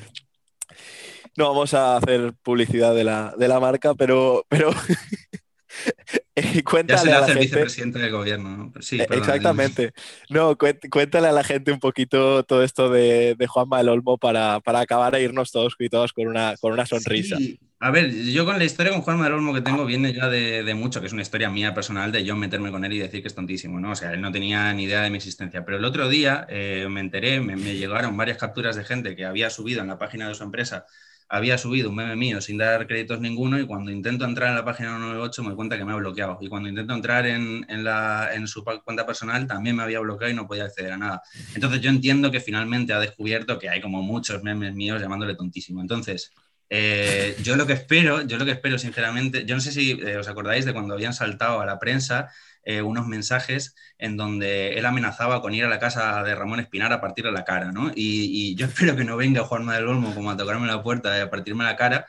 No 1.36 1.48
vamos 1.48 1.72
a 1.74 1.96
hacer 1.96 2.34
publicidad 2.42 2.94
de 2.94 3.04
la, 3.04 3.34
de 3.36 3.48
la 3.48 3.58
marca, 3.58 3.94
pero, 3.94 4.44
pero 4.48 4.70
cuéntale 6.64 7.12
a 7.12 7.20
la 7.20 7.26
gente. 7.26 7.40
vicepresidente 7.40 7.98
del 7.98 8.10
gobierno, 8.10 8.56
¿no? 8.56 8.72
Sí, 8.80 9.00
Exactamente. 9.00 9.92
No, 10.28 10.56
cuéntale 10.56 11.28
a 11.28 11.32
la 11.32 11.44
gente 11.44 11.72
un 11.72 11.80
poquito 11.80 12.44
todo 12.44 12.62
esto 12.62 12.88
de, 12.88 13.34
de 13.36 13.46
Juanma 13.46 13.78
del 13.78 13.88
Olmo 13.88 14.18
para, 14.18 14.60
para, 14.60 14.80
acabar 14.80 15.14
a 15.14 15.20
irnos 15.20 15.50
todos 15.50 15.76
cuitados 15.76 16.12
con 16.12 16.26
una, 16.26 16.56
con 16.60 16.72
una 16.72 16.86
sonrisa. 16.86 17.36
A 17.82 17.90
ver, 17.90 18.12
yo 18.12 18.44
con 18.44 18.58
la 18.58 18.64
historia 18.64 18.92
con 18.92 19.00
Juanma 19.00 19.24
del 19.24 19.34
Olmo 19.34 19.54
que 19.54 19.62
tengo 19.62 19.86
viene 19.86 20.12
ya 20.12 20.28
de, 20.28 20.62
de, 20.62 20.74
mucho, 20.74 21.00
que 21.00 21.06
es 21.06 21.12
una 21.12 21.22
historia 21.22 21.48
mía 21.48 21.72
personal 21.72 22.12
de 22.12 22.24
yo 22.24 22.36
meterme 22.36 22.70
con 22.70 22.84
él 22.84 22.92
y 22.92 22.98
decir 22.98 23.22
que 23.22 23.28
es 23.28 23.34
tontísimo, 23.34 23.80
¿no? 23.80 23.92
O 23.92 23.96
sea, 23.96 24.12
él 24.12 24.20
no 24.20 24.30
tenía 24.32 24.72
ni 24.74 24.84
idea 24.84 25.00
de 25.02 25.10
mi 25.10 25.16
existencia. 25.16 25.64
Pero 25.64 25.78
el 25.78 25.84
otro 25.84 26.08
día 26.08 26.46
eh, 26.48 26.86
me 26.90 27.00
enteré, 27.00 27.40
me, 27.40 27.56
me 27.56 27.76
llegaron 27.76 28.16
varias 28.16 28.36
capturas 28.36 28.76
de 28.76 28.84
gente 28.84 29.16
que 29.16 29.24
había 29.24 29.48
subido 29.48 29.80
en 29.80 29.88
la 29.88 29.98
página 29.98 30.28
de 30.28 30.34
su 30.34 30.44
empresa 30.44 30.86
había 31.32 31.56
subido 31.58 31.90
un 31.90 31.94
meme 31.94 32.16
mío 32.16 32.40
sin 32.40 32.58
dar 32.58 32.88
créditos 32.88 33.20
ninguno 33.20 33.58
y 33.60 33.64
cuando 33.64 33.92
intento 33.92 34.24
entrar 34.24 34.48
en 34.48 34.56
la 34.56 34.64
página 34.64 34.98
98 34.98 35.44
me 35.44 35.54
cuenta 35.54 35.78
que 35.78 35.84
me 35.84 35.92
ha 35.92 35.94
bloqueado. 35.94 36.38
Y 36.40 36.48
cuando 36.48 36.68
intento 36.68 36.92
entrar 36.92 37.24
en, 37.24 37.64
la, 37.84 38.30
en 38.34 38.48
su 38.48 38.64
cuenta 38.64 39.06
personal 39.06 39.46
también 39.46 39.76
me 39.76 39.84
había 39.84 40.00
bloqueado 40.00 40.32
y 40.32 40.34
no 40.34 40.48
podía 40.48 40.64
acceder 40.64 40.92
a 40.92 40.98
nada. 40.98 41.22
Entonces 41.54 41.80
yo 41.80 41.88
entiendo 41.88 42.32
que 42.32 42.40
finalmente 42.40 42.92
ha 42.92 42.98
descubierto 42.98 43.60
que 43.60 43.68
hay 43.68 43.80
como 43.80 44.02
muchos 44.02 44.42
memes 44.42 44.74
míos 44.74 45.00
llamándole 45.00 45.36
tontísimo. 45.36 45.80
Entonces, 45.80 46.32
eh, 46.70 47.36
yo 47.42 47.56
lo 47.56 47.66
que 47.66 47.74
espero, 47.74 48.22
yo 48.22 48.38
lo 48.38 48.44
que 48.44 48.52
espero 48.52 48.78
sinceramente, 48.78 49.44
yo 49.44 49.54
no 49.54 49.60
sé 49.60 49.72
si 49.72 49.92
eh, 49.92 50.16
os 50.16 50.28
acordáis 50.28 50.64
de 50.64 50.72
cuando 50.72 50.94
habían 50.94 51.12
saltado 51.12 51.60
a 51.60 51.66
la 51.66 51.78
prensa 51.78 52.30
eh, 52.62 52.82
unos 52.82 53.06
mensajes 53.06 53.74
en 53.98 54.16
donde 54.16 54.74
él 54.74 54.84
amenazaba 54.84 55.40
con 55.40 55.54
ir 55.54 55.64
a 55.64 55.68
la 55.68 55.78
casa 55.78 56.22
de 56.22 56.34
Ramón 56.34 56.60
Espinar 56.60 56.92
a 56.92 57.00
partirle 57.00 57.32
la 57.32 57.44
cara, 57.44 57.72
¿no? 57.72 57.90
Y, 57.94 58.54
yo 58.54 58.66
espero 58.66 58.96
que 58.96 59.04
no 59.04 59.16
venga 59.16 59.44
Juanma 59.44 59.74
del 59.76 59.88
Olmo 59.88 60.14
como 60.14 60.30
a 60.30 60.36
tocarme 60.36 60.66
la 60.66 60.82
puerta 60.82 61.16
y 61.16 61.20
a 61.20 61.30
partirme 61.30 61.64
la 61.64 61.76
cara. 61.76 62.06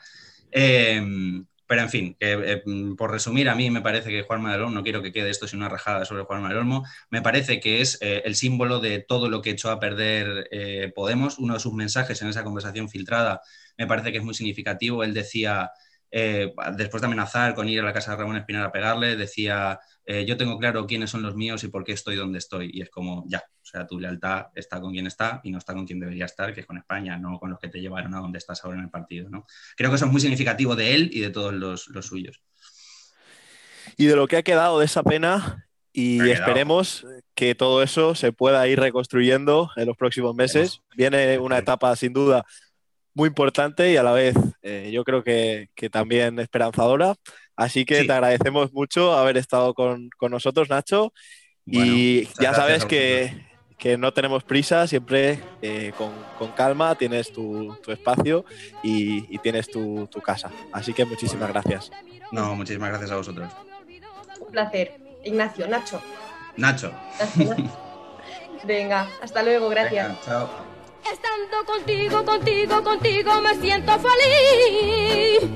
Em, 0.50 1.46
pero 1.66 1.82
en 1.82 1.88
fin, 1.90 2.16
eh, 2.20 2.62
por 2.98 3.10
resumir, 3.10 3.48
a 3.48 3.54
mí 3.54 3.70
me 3.70 3.80
parece 3.80 4.10
que 4.10 4.22
Juanma 4.22 4.52
del 4.52 4.62
Olmo, 4.62 4.74
no 4.74 4.82
quiero 4.82 5.02
que 5.02 5.12
quede 5.12 5.30
esto 5.30 5.48
sin 5.48 5.60
una 5.60 5.70
rajada 5.70 6.04
sobre 6.04 6.24
Juanma 6.24 6.48
del 6.48 6.58
Olmo, 6.58 6.84
me 7.10 7.22
parece 7.22 7.60
que 7.60 7.80
es 7.80 7.98
eh, 8.02 8.22
el 8.26 8.34
símbolo 8.34 8.78
de 8.80 8.98
todo 8.98 9.30
lo 9.30 9.40
que 9.40 9.50
echó 9.50 9.70
a 9.70 9.80
perder 9.80 10.50
Podemos. 10.94 11.38
Uno 11.38 11.54
de 11.54 11.60
sus 11.60 11.72
mensajes 11.72 12.20
en 12.20 12.28
esa 12.28 12.44
conversación 12.44 12.90
filtrada 12.90 13.40
me 13.76 13.86
parece 13.86 14.12
que 14.12 14.18
es 14.18 14.24
muy 14.24 14.34
significativo. 14.34 15.04
Él 15.04 15.14
decía, 15.14 15.70
después 16.10 17.00
de 17.00 17.06
amenazar 17.06 17.54
con 17.54 17.68
ir 17.68 17.80
a 17.80 17.84
la 17.84 17.92
casa 17.92 18.12
de 18.12 18.18
Ramón 18.18 18.36
Espinar 18.36 18.64
a 18.64 18.72
pegarle, 18.72 19.16
decía, 19.16 19.80
eh, 20.04 20.24
yo 20.26 20.36
tengo 20.36 20.58
claro 20.58 20.86
quiénes 20.86 21.10
son 21.10 21.22
los 21.22 21.36
míos 21.36 21.62
y 21.64 21.68
por 21.68 21.84
qué 21.84 21.92
estoy 21.92 22.16
donde 22.16 22.38
estoy. 22.38 22.70
Y 22.72 22.82
es 22.82 22.90
como, 22.90 23.24
ya, 23.28 23.38
o 23.38 23.64
sea, 23.64 23.86
tu 23.86 24.00
lealtad 24.00 24.46
está 24.54 24.80
con 24.80 24.92
quien 24.92 25.06
está 25.06 25.40
y 25.44 25.50
no 25.50 25.58
está 25.58 25.74
con 25.74 25.86
quien 25.86 26.00
debería 26.00 26.24
estar, 26.24 26.52
que 26.52 26.60
es 26.60 26.66
con 26.66 26.76
España, 26.76 27.16
no 27.18 27.38
con 27.38 27.50
los 27.50 27.58
que 27.58 27.68
te 27.68 27.80
llevaron 27.80 28.14
a 28.14 28.18
donde 28.18 28.38
estás 28.38 28.64
ahora 28.64 28.78
en 28.78 28.84
el 28.84 28.90
partido. 28.90 29.30
¿no? 29.30 29.46
Creo 29.76 29.90
que 29.90 29.96
eso 29.96 30.06
es 30.06 30.12
muy 30.12 30.20
significativo 30.20 30.74
de 30.74 30.94
él 30.94 31.10
y 31.12 31.20
de 31.20 31.30
todos 31.30 31.54
los, 31.54 31.88
suyos. 32.06 32.42
Y 33.96 34.06
de 34.06 34.16
lo 34.16 34.26
que 34.26 34.36
ha 34.36 34.42
quedado 34.42 34.80
de 34.80 34.86
esa 34.86 35.02
pena, 35.02 35.68
y 35.92 36.30
esperemos 36.30 37.06
que 37.34 37.54
todo 37.54 37.82
eso 37.82 38.14
se 38.14 38.32
pueda 38.32 38.66
ir 38.66 38.80
reconstruyendo 38.80 39.70
en 39.76 39.86
los 39.86 39.96
próximos 39.96 40.34
meses. 40.34 40.80
Viene 40.96 41.38
una 41.38 41.58
etapa 41.58 41.94
sin 41.96 42.12
duda 42.12 42.46
muy 43.14 43.28
importante 43.28 43.92
y 43.92 43.96
a 43.96 44.02
la 44.02 44.12
vez 44.12 44.34
eh, 44.62 44.90
yo 44.92 45.04
creo 45.04 45.22
que, 45.22 45.68
que, 45.74 45.90
también 45.90 46.38
esperanzadora. 46.38 47.14
Así 47.56 47.84
que 47.84 48.00
Sí. 48.00 48.06
te 48.06 48.12
agradecemos 48.12 48.72
mucho 48.72 49.12
haber 49.12 49.36
estado 49.36 49.74
con, 49.74 50.08
con 50.16 50.30
nosotros, 50.30 50.70
Nacho. 50.70 51.12
Bueno, 51.64 51.92
y 51.92 52.28
ya 52.40 52.54
sabes 52.54 52.84
que, 52.84 53.46
que 53.78 53.96
no 53.98 54.12
tenemos 54.12 54.42
prisa, 54.44 54.86
siempre 54.86 55.38
eh, 55.60 55.92
con, 55.96 56.10
con 56.38 56.50
calma 56.52 56.94
tienes 56.94 57.32
tu, 57.32 57.76
tu 57.82 57.92
espacio 57.92 58.44
y, 58.82 59.32
y 59.32 59.38
tienes 59.38 59.70
tu, 59.70 60.06
tu 60.10 60.20
casa. 60.20 60.50
Así 60.72 60.92
que 60.92 61.04
muchísimas 61.04 61.48
gracias. 61.50 61.90
No, 62.32 62.54
muchísimas 62.56 62.88
gracias 62.88 63.10
a 63.10 63.16
vosotros. 63.16 63.52
Un 64.40 64.50
placer. 64.50 64.94
Ignacio, 65.24 65.68
Nacho. 65.68 66.02
Nacho. 66.56 66.92
Nacho, 67.18 67.44
Nacho. 67.44 67.78
Venga, 68.64 69.08
hasta 69.20 69.42
luego, 69.42 69.68
gracias. 69.68 70.08
Venga, 70.08 70.20
chao. 70.24 70.71
Estando 71.04 71.64
contigo, 71.66 72.24
contigo, 72.24 72.82
contigo 72.82 73.40
me 73.40 73.54
siento 73.56 73.92
feliz. 73.98 75.50